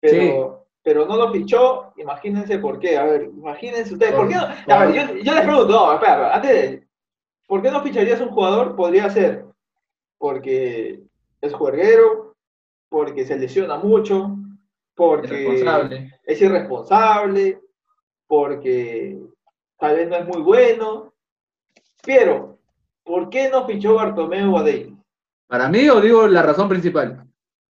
[0.00, 2.96] Pero, pero no lo fichó, imagínense por qué.
[2.96, 4.74] A ver, imagínense ustedes, ¿por qué no?
[4.74, 6.88] A ver, yo, yo les pregunto, no, espera, antes de,
[7.46, 8.76] ¿por qué no ficharías un jugador?
[8.76, 9.44] Podría ser
[10.18, 11.00] porque
[11.40, 12.36] es juerguero,
[12.90, 14.36] porque se lesiona mucho,
[14.94, 15.62] porque
[16.24, 17.58] es irresponsable,
[18.26, 19.18] porque
[19.78, 21.14] tal vez no es muy bueno.
[22.04, 22.58] Pero,
[23.02, 24.92] ¿por qué no fichó Bartomeu a Davis?
[25.46, 27.26] Para mí, o digo la razón principal.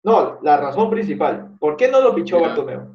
[0.03, 1.55] No, la razón principal.
[1.59, 2.92] ¿Por qué no lo fichó Bartomeu?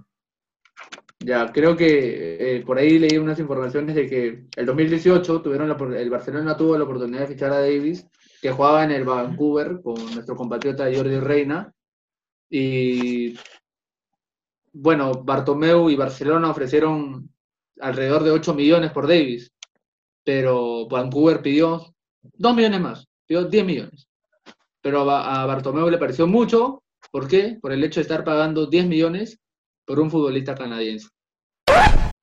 [1.21, 6.11] Ya, creo que eh, por ahí leí unas informaciones de que el 2018 tuvieron el
[6.11, 8.07] Barcelona tuvo la oportunidad de fichar a Davis,
[8.41, 11.73] que jugaba en el Vancouver con nuestro compatriota Jordi Reina.
[12.49, 13.37] Y
[14.73, 17.29] bueno, Bartomeu y Barcelona ofrecieron
[17.81, 19.53] alrededor de 8 millones por Davis,
[20.25, 24.09] pero Vancouver pidió 2 millones más, pidió 10 millones.
[24.81, 27.59] Pero a Bartomeu le pareció mucho ¿Por qué?
[27.61, 29.41] Por el hecho de estar pagando 10 millones
[29.89, 31.09] por un futbolista canadiense.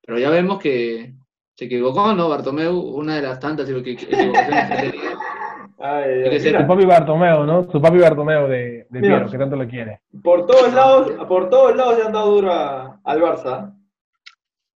[0.06, 1.16] Pero ya vemos que
[1.58, 2.30] se equivocó, ¿no?
[2.30, 5.00] Bartomeu, una de las tantas equivocaciones que
[5.78, 7.70] Ay, ser Su papi Bartomeo, ¿no?
[7.72, 9.16] Su papi Bartomeo de, de Mira.
[9.18, 10.02] Piero, que tanto lo quiere.
[10.24, 13.74] por todos lados, por todos lados ya han dado duro a- al Barça.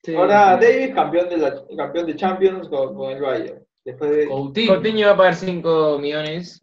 [0.03, 0.65] Sí, Ahora sí.
[0.65, 3.59] David, campeón de la, campeón de Champions con, con el Bayern.
[3.85, 4.73] Después de, Coutinho.
[4.73, 6.61] Coutinho va a pagar 5 millones.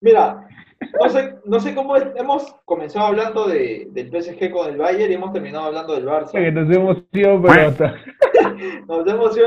[0.00, 0.47] Mira,
[1.00, 5.10] no sé, no sé cómo es- hemos comenzado hablando de, del PSG con el Bayern
[5.10, 6.52] y hemos terminado hablando del Que Barça.
[6.52, 7.94] nos hemos ido, pero hasta-
[8.88, 9.46] Nos hemos ido,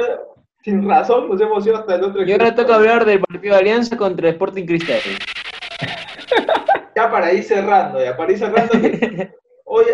[0.63, 3.59] sin razón, nos hemos ido hasta el otro Y ahora toca hablar del partido de
[3.61, 4.99] Alianza contra Sporting Cristal.
[6.95, 8.71] Ya para ir cerrando, ya para ir cerrando.
[8.73, 9.31] que-
[9.65, 9.91] oye,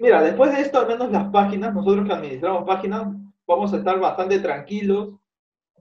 [0.00, 3.06] mira, después de esto, al menos las páginas, nosotros que administramos páginas,
[3.46, 5.14] vamos a estar bastante tranquilos,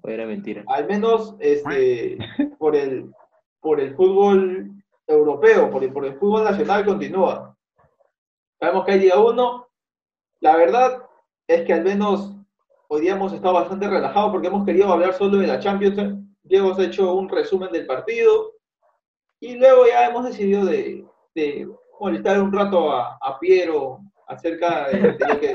[0.08, 0.64] era mentira.
[0.68, 2.18] al menos este,
[2.58, 3.12] por, el,
[3.60, 4.72] por el fútbol
[5.08, 7.56] europeo, por el, por el fútbol nacional continúa.
[8.60, 9.68] Sabemos que hay día uno.
[10.40, 11.04] La verdad
[11.48, 12.34] es que al menos
[12.88, 16.20] hoy día hemos estado bastante relajados porque hemos querido hablar solo de la Champions.
[16.44, 18.54] Diego ha hecho un resumen del partido
[19.40, 21.68] y luego ya hemos decidido de, de
[22.00, 25.54] molestar un rato a, a Piero acerca de, de lo, que,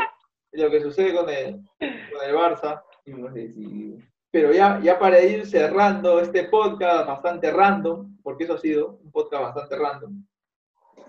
[0.53, 2.82] de lo que sucede con el, con el Barça.
[4.32, 9.11] Pero ya, ya para ir cerrando este podcast bastante random, porque eso ha sido un
[9.11, 10.24] podcast bastante random,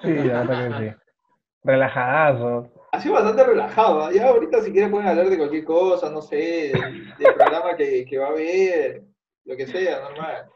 [0.02, 0.96] Sí, la verdad que sí.
[1.64, 2.72] Relajadazo.
[2.92, 4.06] ha sido bastante relajado.
[4.06, 4.12] ¿ah?
[4.12, 8.04] Ya ahorita si quieren pueden hablar de cualquier cosa, no sé, del, del programa que,
[8.06, 9.04] que va a haber,
[9.46, 10.50] lo que sea, normal.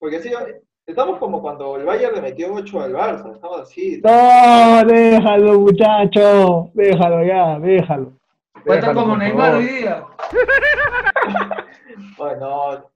[0.00, 0.32] Porque sí,
[0.84, 4.02] estamos como cuando el Bayern le metió 8 al Barça, estamos así.
[4.02, 6.70] No, déjalo, muchacho.
[6.74, 8.12] Déjalo ya, déjalo.
[8.64, 10.04] Cuenta Déjalo, como por Neymar hoy día.
[12.16, 12.90] Bueno,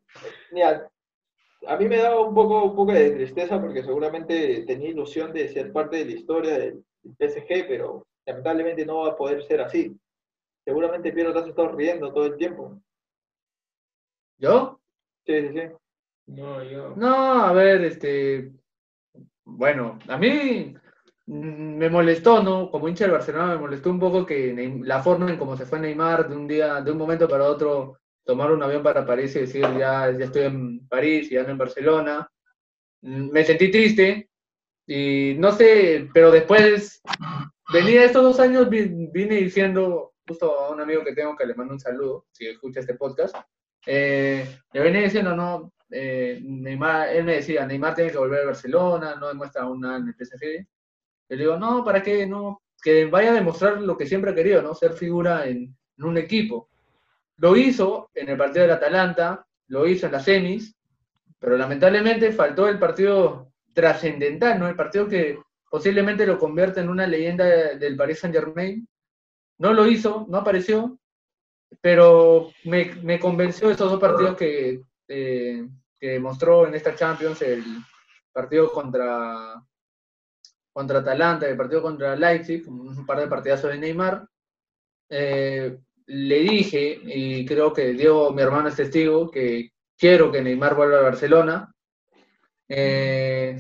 [0.50, 0.88] mira,
[1.66, 5.48] a mí me daba un poco, un poco de tristeza porque seguramente tenía ilusión de
[5.48, 6.84] ser parte de la historia del,
[7.18, 9.96] PSG, pero lamentablemente no va a poder ser así.
[10.64, 12.80] Seguramente Piero te has estado riendo todo el tiempo.
[14.38, 14.80] ¿Yo?
[15.24, 15.60] Sí, sí, sí.
[16.26, 16.94] No, yo.
[16.96, 18.52] No, a ver, este.
[19.44, 20.74] Bueno, a mí
[21.26, 22.70] me molestó, ¿no?
[22.70, 25.78] Como hincha del Barcelona, me molestó un poco que la forma en cómo se fue
[25.78, 29.40] Neymar de un día, de un momento para otro, tomar un avión para París y
[29.40, 32.28] decir ya, ya estoy en París ya no en Barcelona.
[33.02, 34.28] Mm, Me sentí triste
[34.86, 37.00] y no sé, pero después
[37.72, 41.54] venía estos dos años, vi- vine diciendo, justo a un amigo que tengo que le
[41.54, 43.36] mando un saludo, si escucha este podcast,
[43.86, 48.46] eh, le venía diciendo, no, eh, Neymar, él me decía, Neymar tiene que volver a
[48.46, 50.66] Barcelona, no demuestra nada en el PSG.
[51.28, 52.26] Le digo, no, ¿para qué?
[52.26, 54.74] No, que vaya a demostrar lo que siempre ha querido, ¿no?
[54.74, 56.68] Ser figura en, en un equipo.
[57.38, 60.74] Lo hizo en el partido del Atalanta, lo hizo en las semis,
[61.38, 64.68] pero lamentablemente faltó el partido trascendental, ¿no?
[64.68, 65.38] El partido que
[65.70, 68.88] posiblemente lo convierte en una leyenda de- del Paris Saint Germain.
[69.58, 70.98] No lo hizo, no apareció,
[71.80, 75.68] pero me, me convenció esos dos partidos que, eh,
[75.98, 77.64] que mostró en esta Champions, el
[78.32, 79.62] partido contra,
[80.72, 84.26] contra Atalanta, el partido contra Leipzig, un par de partidazos de Neymar.
[85.08, 90.74] Eh, le dije, y creo que Diego, mi hermano, es testigo, que quiero que Neymar
[90.74, 91.72] vuelva a Barcelona.
[92.68, 93.56] Eh,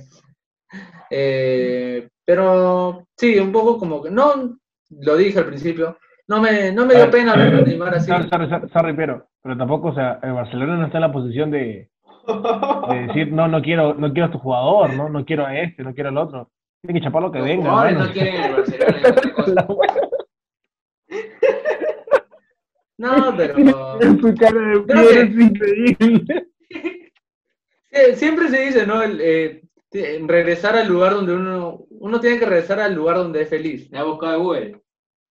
[1.10, 4.58] eh, pero sí, un poco como que no,
[4.90, 8.10] lo dije al principio, no me, no me dio pena ver a Neymar así.
[8.10, 11.90] Sorry, sorry, pero, pero tampoco, o sea, el Barcelona no está en la posición de,
[12.88, 15.82] de decir, no, no quiero, no quiero a tu jugador, no, no quiero a este,
[15.82, 16.50] no quiero al otro.
[16.80, 17.88] Tiene que chapar lo que Los venga.
[17.88, 18.06] hermano.
[18.06, 19.52] no quieren el Barcelona, es otra cosa.
[19.52, 19.94] La buena
[22.98, 26.48] No, pero su cara de que- es increíble.
[28.16, 29.02] Siempre se dice, ¿no?
[29.02, 29.62] El, eh,
[30.26, 33.90] regresar al lugar donde uno, uno tiene que regresar al lugar donde es feliz.
[33.90, 34.80] Me ha buscado Google.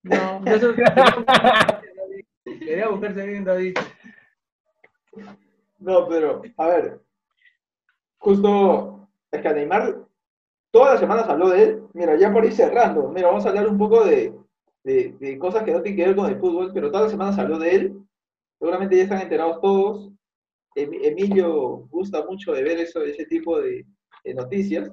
[0.04, 0.74] No, eso
[2.44, 3.78] quería buscarse bien, David.
[5.80, 7.00] No, pero, a ver,
[8.18, 9.98] justo, es que a Neymar,
[10.72, 11.84] todas las semanas habló de él.
[11.94, 14.34] Mira, ya por ir cerrando, mira, vamos a hablar un poco de,
[14.86, 17.38] de, de cosas que no tienen que ver con el fútbol, pero todas las semanas
[17.40, 17.98] habló de él.
[18.60, 20.12] Seguramente ya están enterados todos.
[20.76, 23.86] Em- Emilio gusta mucho de ver eso, ese tipo de,
[24.24, 24.92] de noticias.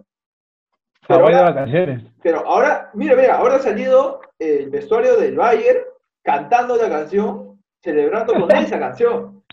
[1.06, 2.04] Se Pero de ahora, vacaciones.
[2.22, 5.80] pero ahora, mira, mira, ahora ha salido el vestuario del Bayern
[6.22, 9.44] cantando la canción, celebrando con esa canción.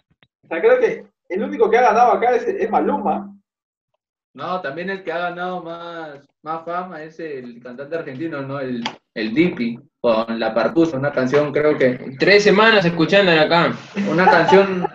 [0.44, 3.36] O sea, creo que el único que ha ganado acá es, es Maluma.
[4.34, 8.60] No, también el que ha ganado más, más fama es el cantante argentino, ¿no?
[8.60, 8.84] El,
[9.16, 13.74] el Dipi, con La Partusa, una canción, creo que, Tres semanas escuchándola acá.
[14.10, 14.86] una canción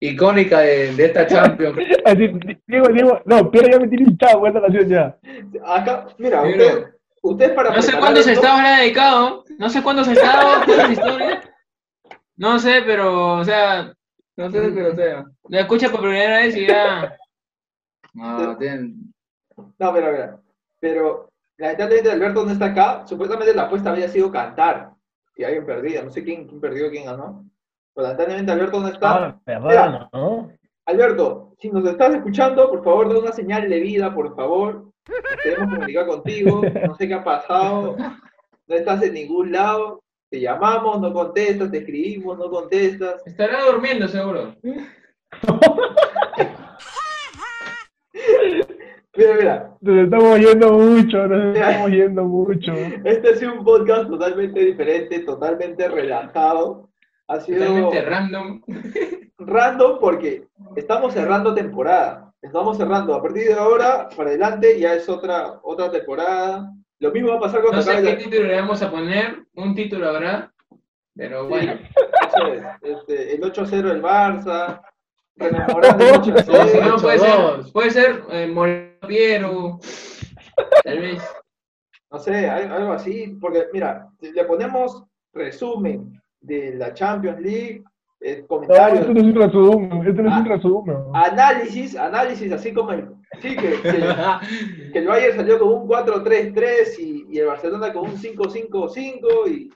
[0.00, 1.78] icónica de, de esta Champions.
[2.04, 2.30] Así,
[2.66, 5.18] Diego, Diego, no, Piero ya me tiene hinchado con esta canción ya.
[5.64, 6.86] Acá, mira, Pero- usted,
[7.22, 9.44] usted para No sé esto- estados le ha dedicado.
[9.58, 11.48] No sé cuántos estados, cuántas historias.
[12.36, 13.92] No sé, pero, o sea,
[14.36, 15.24] No sé, pero o sea.
[15.48, 17.16] la escucha por primera vez y ya.
[18.14, 19.12] No, tienen-
[19.78, 20.40] No, mira, mira.
[20.80, 21.28] Pero
[21.58, 23.06] lamentablemente Alberto no está acá.
[23.06, 24.92] Supuestamente la apuesta había sido cantar.
[25.36, 26.02] Y alguien perdía.
[26.02, 27.44] No sé quién, quién perdió, quién ganó.
[27.94, 29.26] Pero lamentablemente Alberto no está.
[29.26, 30.50] Ah, verdad, ¿no?
[30.86, 34.90] Alberto, si nos estás escuchando, por favor, da una señal de vida, por favor.
[35.42, 36.62] Queremos comunicar contigo.
[36.86, 37.96] No sé qué ha pasado.
[38.66, 40.02] No estás en ningún lado.
[40.30, 41.70] Te llamamos, no contestas.
[41.70, 43.26] Te escribimos, no contestas.
[43.26, 44.54] Estará durmiendo seguro.
[49.18, 49.70] Mira, mira.
[49.80, 52.72] Nos estamos yendo mucho, nos estamos yendo mucho.
[53.04, 56.88] Este ha sido un podcast totalmente diferente, totalmente relajado.
[57.26, 58.62] Ha sido Totalmente random.
[59.38, 60.46] random porque
[60.76, 62.32] estamos cerrando temporada.
[62.40, 63.12] Estamos cerrando.
[63.14, 66.70] A partir de ahora, para adelante, ya es otra, otra temporada.
[67.00, 69.42] Lo mismo va a pasar cuando No sé qué la- título le vamos a poner.
[69.56, 70.52] Un título habrá.
[71.16, 71.72] Pero Sí, bueno.
[72.28, 72.62] eso es.
[72.82, 74.80] Este, el 8-0 del Barça.
[75.38, 76.88] Rememorando el O si 8-0.
[76.88, 77.72] no, puede ser, 8-2.
[77.72, 79.78] puede ser eh, Moreno Piero.
[80.84, 81.22] Tal vez.
[82.10, 83.36] No sé, al- algo así.
[83.40, 87.82] Porque, mira, si le ponemos resumen de la Champions League,
[88.20, 89.00] eh, No, comentarios.
[89.00, 90.56] esto no es un resumen, esto no es un Ah.
[90.56, 90.96] resumen.
[91.14, 93.08] análisis, análisis, así como el,
[93.40, 98.10] sí, que, que- que el Bayern salió con un 4-3-3 y, y el Barcelona con
[98.10, 99.70] un 5-5-5 y,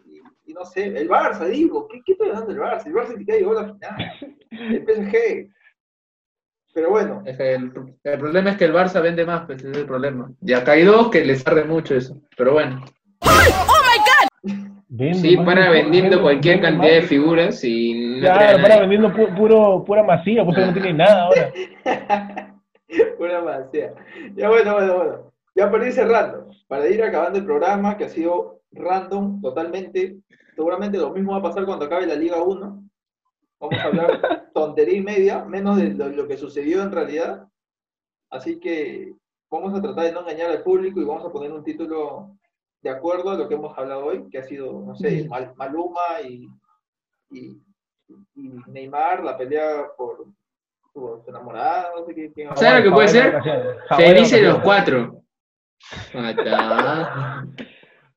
[0.44, 2.86] y- no sé, el Barça, digo, ¿qué, qué estoy hablando del Barça?
[2.86, 4.12] El Barça ni siquiera llegó a la final,
[4.50, 5.50] el PSG.
[6.74, 7.70] Pero bueno, es que el,
[8.04, 10.30] el problema es que el Barça vende más, pues ese es el problema.
[10.40, 12.20] Y acá hay dos que les arde mucho eso.
[12.36, 12.82] Pero bueno.
[14.94, 18.80] Vende Sí, más, para vende- vendiendo cualquier vende cantidad de figuras y no Claro, para
[18.80, 21.50] vendiendo pu- puro, pura masía, pues no tiene nada ahora.
[23.18, 23.94] una masía.
[24.34, 25.32] Ya bueno, bueno, bueno.
[25.54, 30.18] Ya para ir cerrando, para ir acabando el programa, que ha sido random totalmente,
[30.54, 32.82] seguramente lo mismo va a pasar cuando acabe la Liga 1.
[33.60, 37.46] Vamos a hablar tontería y media, menos de lo, lo que sucedió en realidad.
[38.30, 39.12] Así que
[39.50, 42.36] vamos a tratar de no engañar al público y vamos a poner un título
[42.80, 46.20] de acuerdo a lo que hemos hablado hoy, que ha sido, no sé, Mal- Maluma
[46.26, 46.48] y,
[47.30, 47.60] y-
[48.34, 50.26] y Neymar, la pelea por
[50.92, 53.32] su enamorada, no sé qué- ¿Sabes lo que puede ser?
[53.42, 55.22] Felices Felices los cuatro.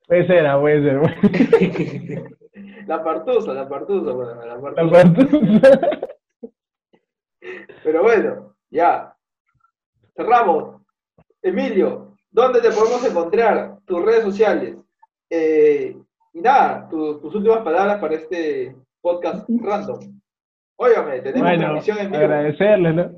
[0.08, 1.02] Puede ser, ah, puede ser.
[2.88, 5.04] La partusa, la partusa, bueno, la La partusa.
[5.14, 5.90] partusa.
[7.84, 9.16] Pero bueno, ya.
[10.16, 10.82] Cerramos.
[11.42, 13.78] Emilio, ¿dónde te podemos encontrar?
[13.86, 14.76] Tus redes sociales.
[15.30, 15.96] Eh,
[16.34, 20.20] y nada, tu- tus últimas palabras para este podcast random.
[20.78, 22.24] Óigame, tenemos Bueno, transmisión en vivo.
[22.24, 23.12] agradecerle, ¿no?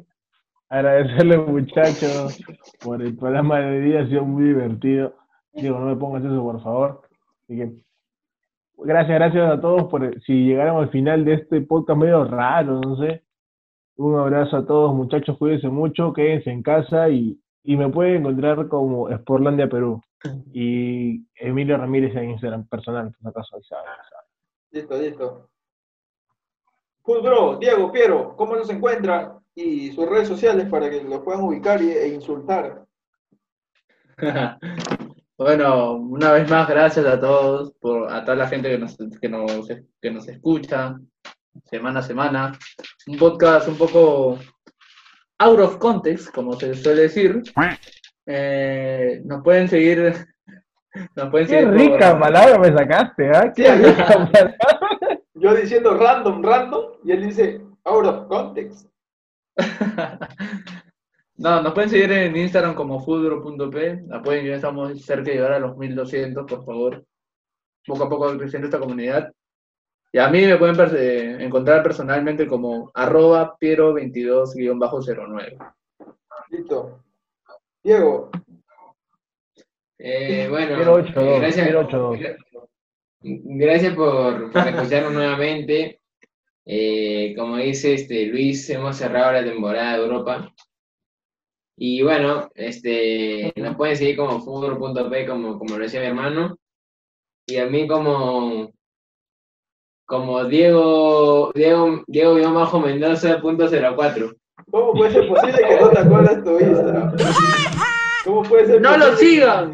[0.70, 2.42] Agradecerle, muchachos,
[2.84, 5.16] por el programa de hoy día, ha sido muy divertido.
[5.62, 7.02] Digo, no me pongas eso, por favor.
[7.44, 7.72] Así que,
[8.78, 12.96] gracias, gracias a todos por si llegaron al final de este podcast medio raro, no
[12.98, 13.24] sé.
[13.98, 18.68] Un abrazo a todos, muchachos, cuídense mucho, quédense en casa y, y me pueden encontrar
[18.68, 20.02] como Sportlandia Perú.
[20.54, 24.28] Y Emilio Ramírez en Instagram personal, por si acaso ahí saben, saben.
[24.72, 25.50] Listo, listo.
[27.04, 29.40] Full Bro, Diego, Piero, ¿cómo los encuentran?
[29.56, 32.86] Y sus redes sociales para que los puedan ubicar y- e insultar.
[35.38, 39.30] Bueno, una vez más, gracias a todos, por, a toda la gente que nos, que,
[39.30, 39.68] nos,
[40.02, 40.98] que nos escucha
[41.66, 42.58] semana a semana.
[43.06, 44.40] Un podcast un poco
[45.40, 47.44] out of context, como se suele decir.
[48.26, 50.14] Eh, nos pueden seguir.
[51.16, 53.54] Nos pueden Qué seguir por- rica palabra me sacaste, ¿ah?
[53.56, 54.58] Qué rica palabra.
[55.36, 58.90] Yo diciendo random, random, y él dice out of context.
[61.38, 64.06] No, nos pueden seguir en Instagram como fudro.p.
[64.12, 67.04] Apoyen, ya estamos cerca de llegar a los 1200, por favor.
[67.86, 69.32] Poco a poco creciendo esta comunidad.
[70.12, 75.58] Y a mí me pueden perse- encontrar personalmente como arroba piero22-09.
[76.50, 77.04] Listo.
[77.84, 78.30] Diego,
[80.00, 81.66] Eh, bueno, eh, gracias,
[83.22, 86.02] gracias por, por escucharnos nuevamente.
[86.66, 90.54] Eh, como dice este Luis, hemos cerrado la temporada de Europa.
[91.80, 96.58] Y bueno, este, nos pueden seguir como fútbol.p, como, como lo decía mi hermano.
[97.46, 98.72] Y a mí como,
[100.06, 104.32] como Diego, Diego, Diego guion bajo Mendoza punto cero cuatro.
[104.72, 107.16] ¿cómo puede ser posible que no te acuerdas tu Instagram?
[108.26, 109.74] ¿Cómo puede ser ¡No lo sigan!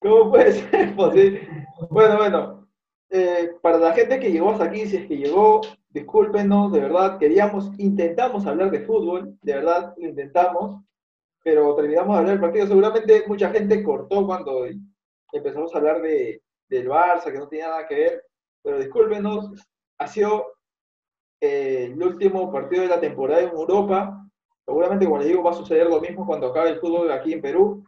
[0.00, 1.48] ¿Cómo puede ser posible?
[1.90, 2.68] Bueno, bueno.
[3.10, 7.18] eh, para la gente que llegó hasta aquí, si es que llegó, discúlpenos, de verdad,
[7.18, 10.82] queríamos, intentamos hablar de fútbol, de verdad, lo intentamos,
[11.42, 12.66] pero terminamos de hablar del partido.
[12.66, 14.66] Seguramente mucha gente cortó cuando
[15.32, 18.24] empezamos a hablar de, del Barça, que no tenía nada que ver,
[18.62, 19.50] pero discúlpenos,
[19.98, 20.52] ha sido
[21.40, 24.28] eh, el último partido de la temporada en Europa,
[24.68, 27.40] Seguramente, como les digo, va a suceder lo mismo cuando acabe el fútbol aquí en
[27.40, 27.82] Perú.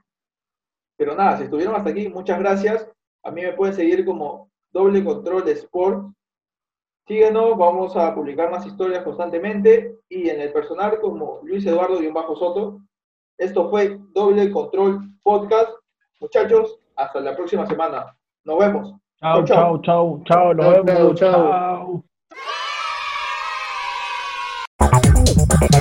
[0.96, 2.90] Pero nada, si estuvieron hasta aquí, muchas gracias.
[3.22, 6.10] A mí me pueden seguir como Doble Control Sport.
[7.06, 9.94] Síguenos, vamos a publicar más historias constantemente.
[10.08, 12.80] Y en el personal como Luis Eduardo y un bajo Soto.
[13.40, 15.70] Esto fue Doble Control Podcast.
[16.20, 18.14] Muchachos, hasta la próxima semana.
[18.44, 18.94] Nos vemos.
[19.18, 21.18] Chao, chao, chao, chao, nos vemos.
[21.18, 22.04] chao, chao.
[24.78, 25.80] chao.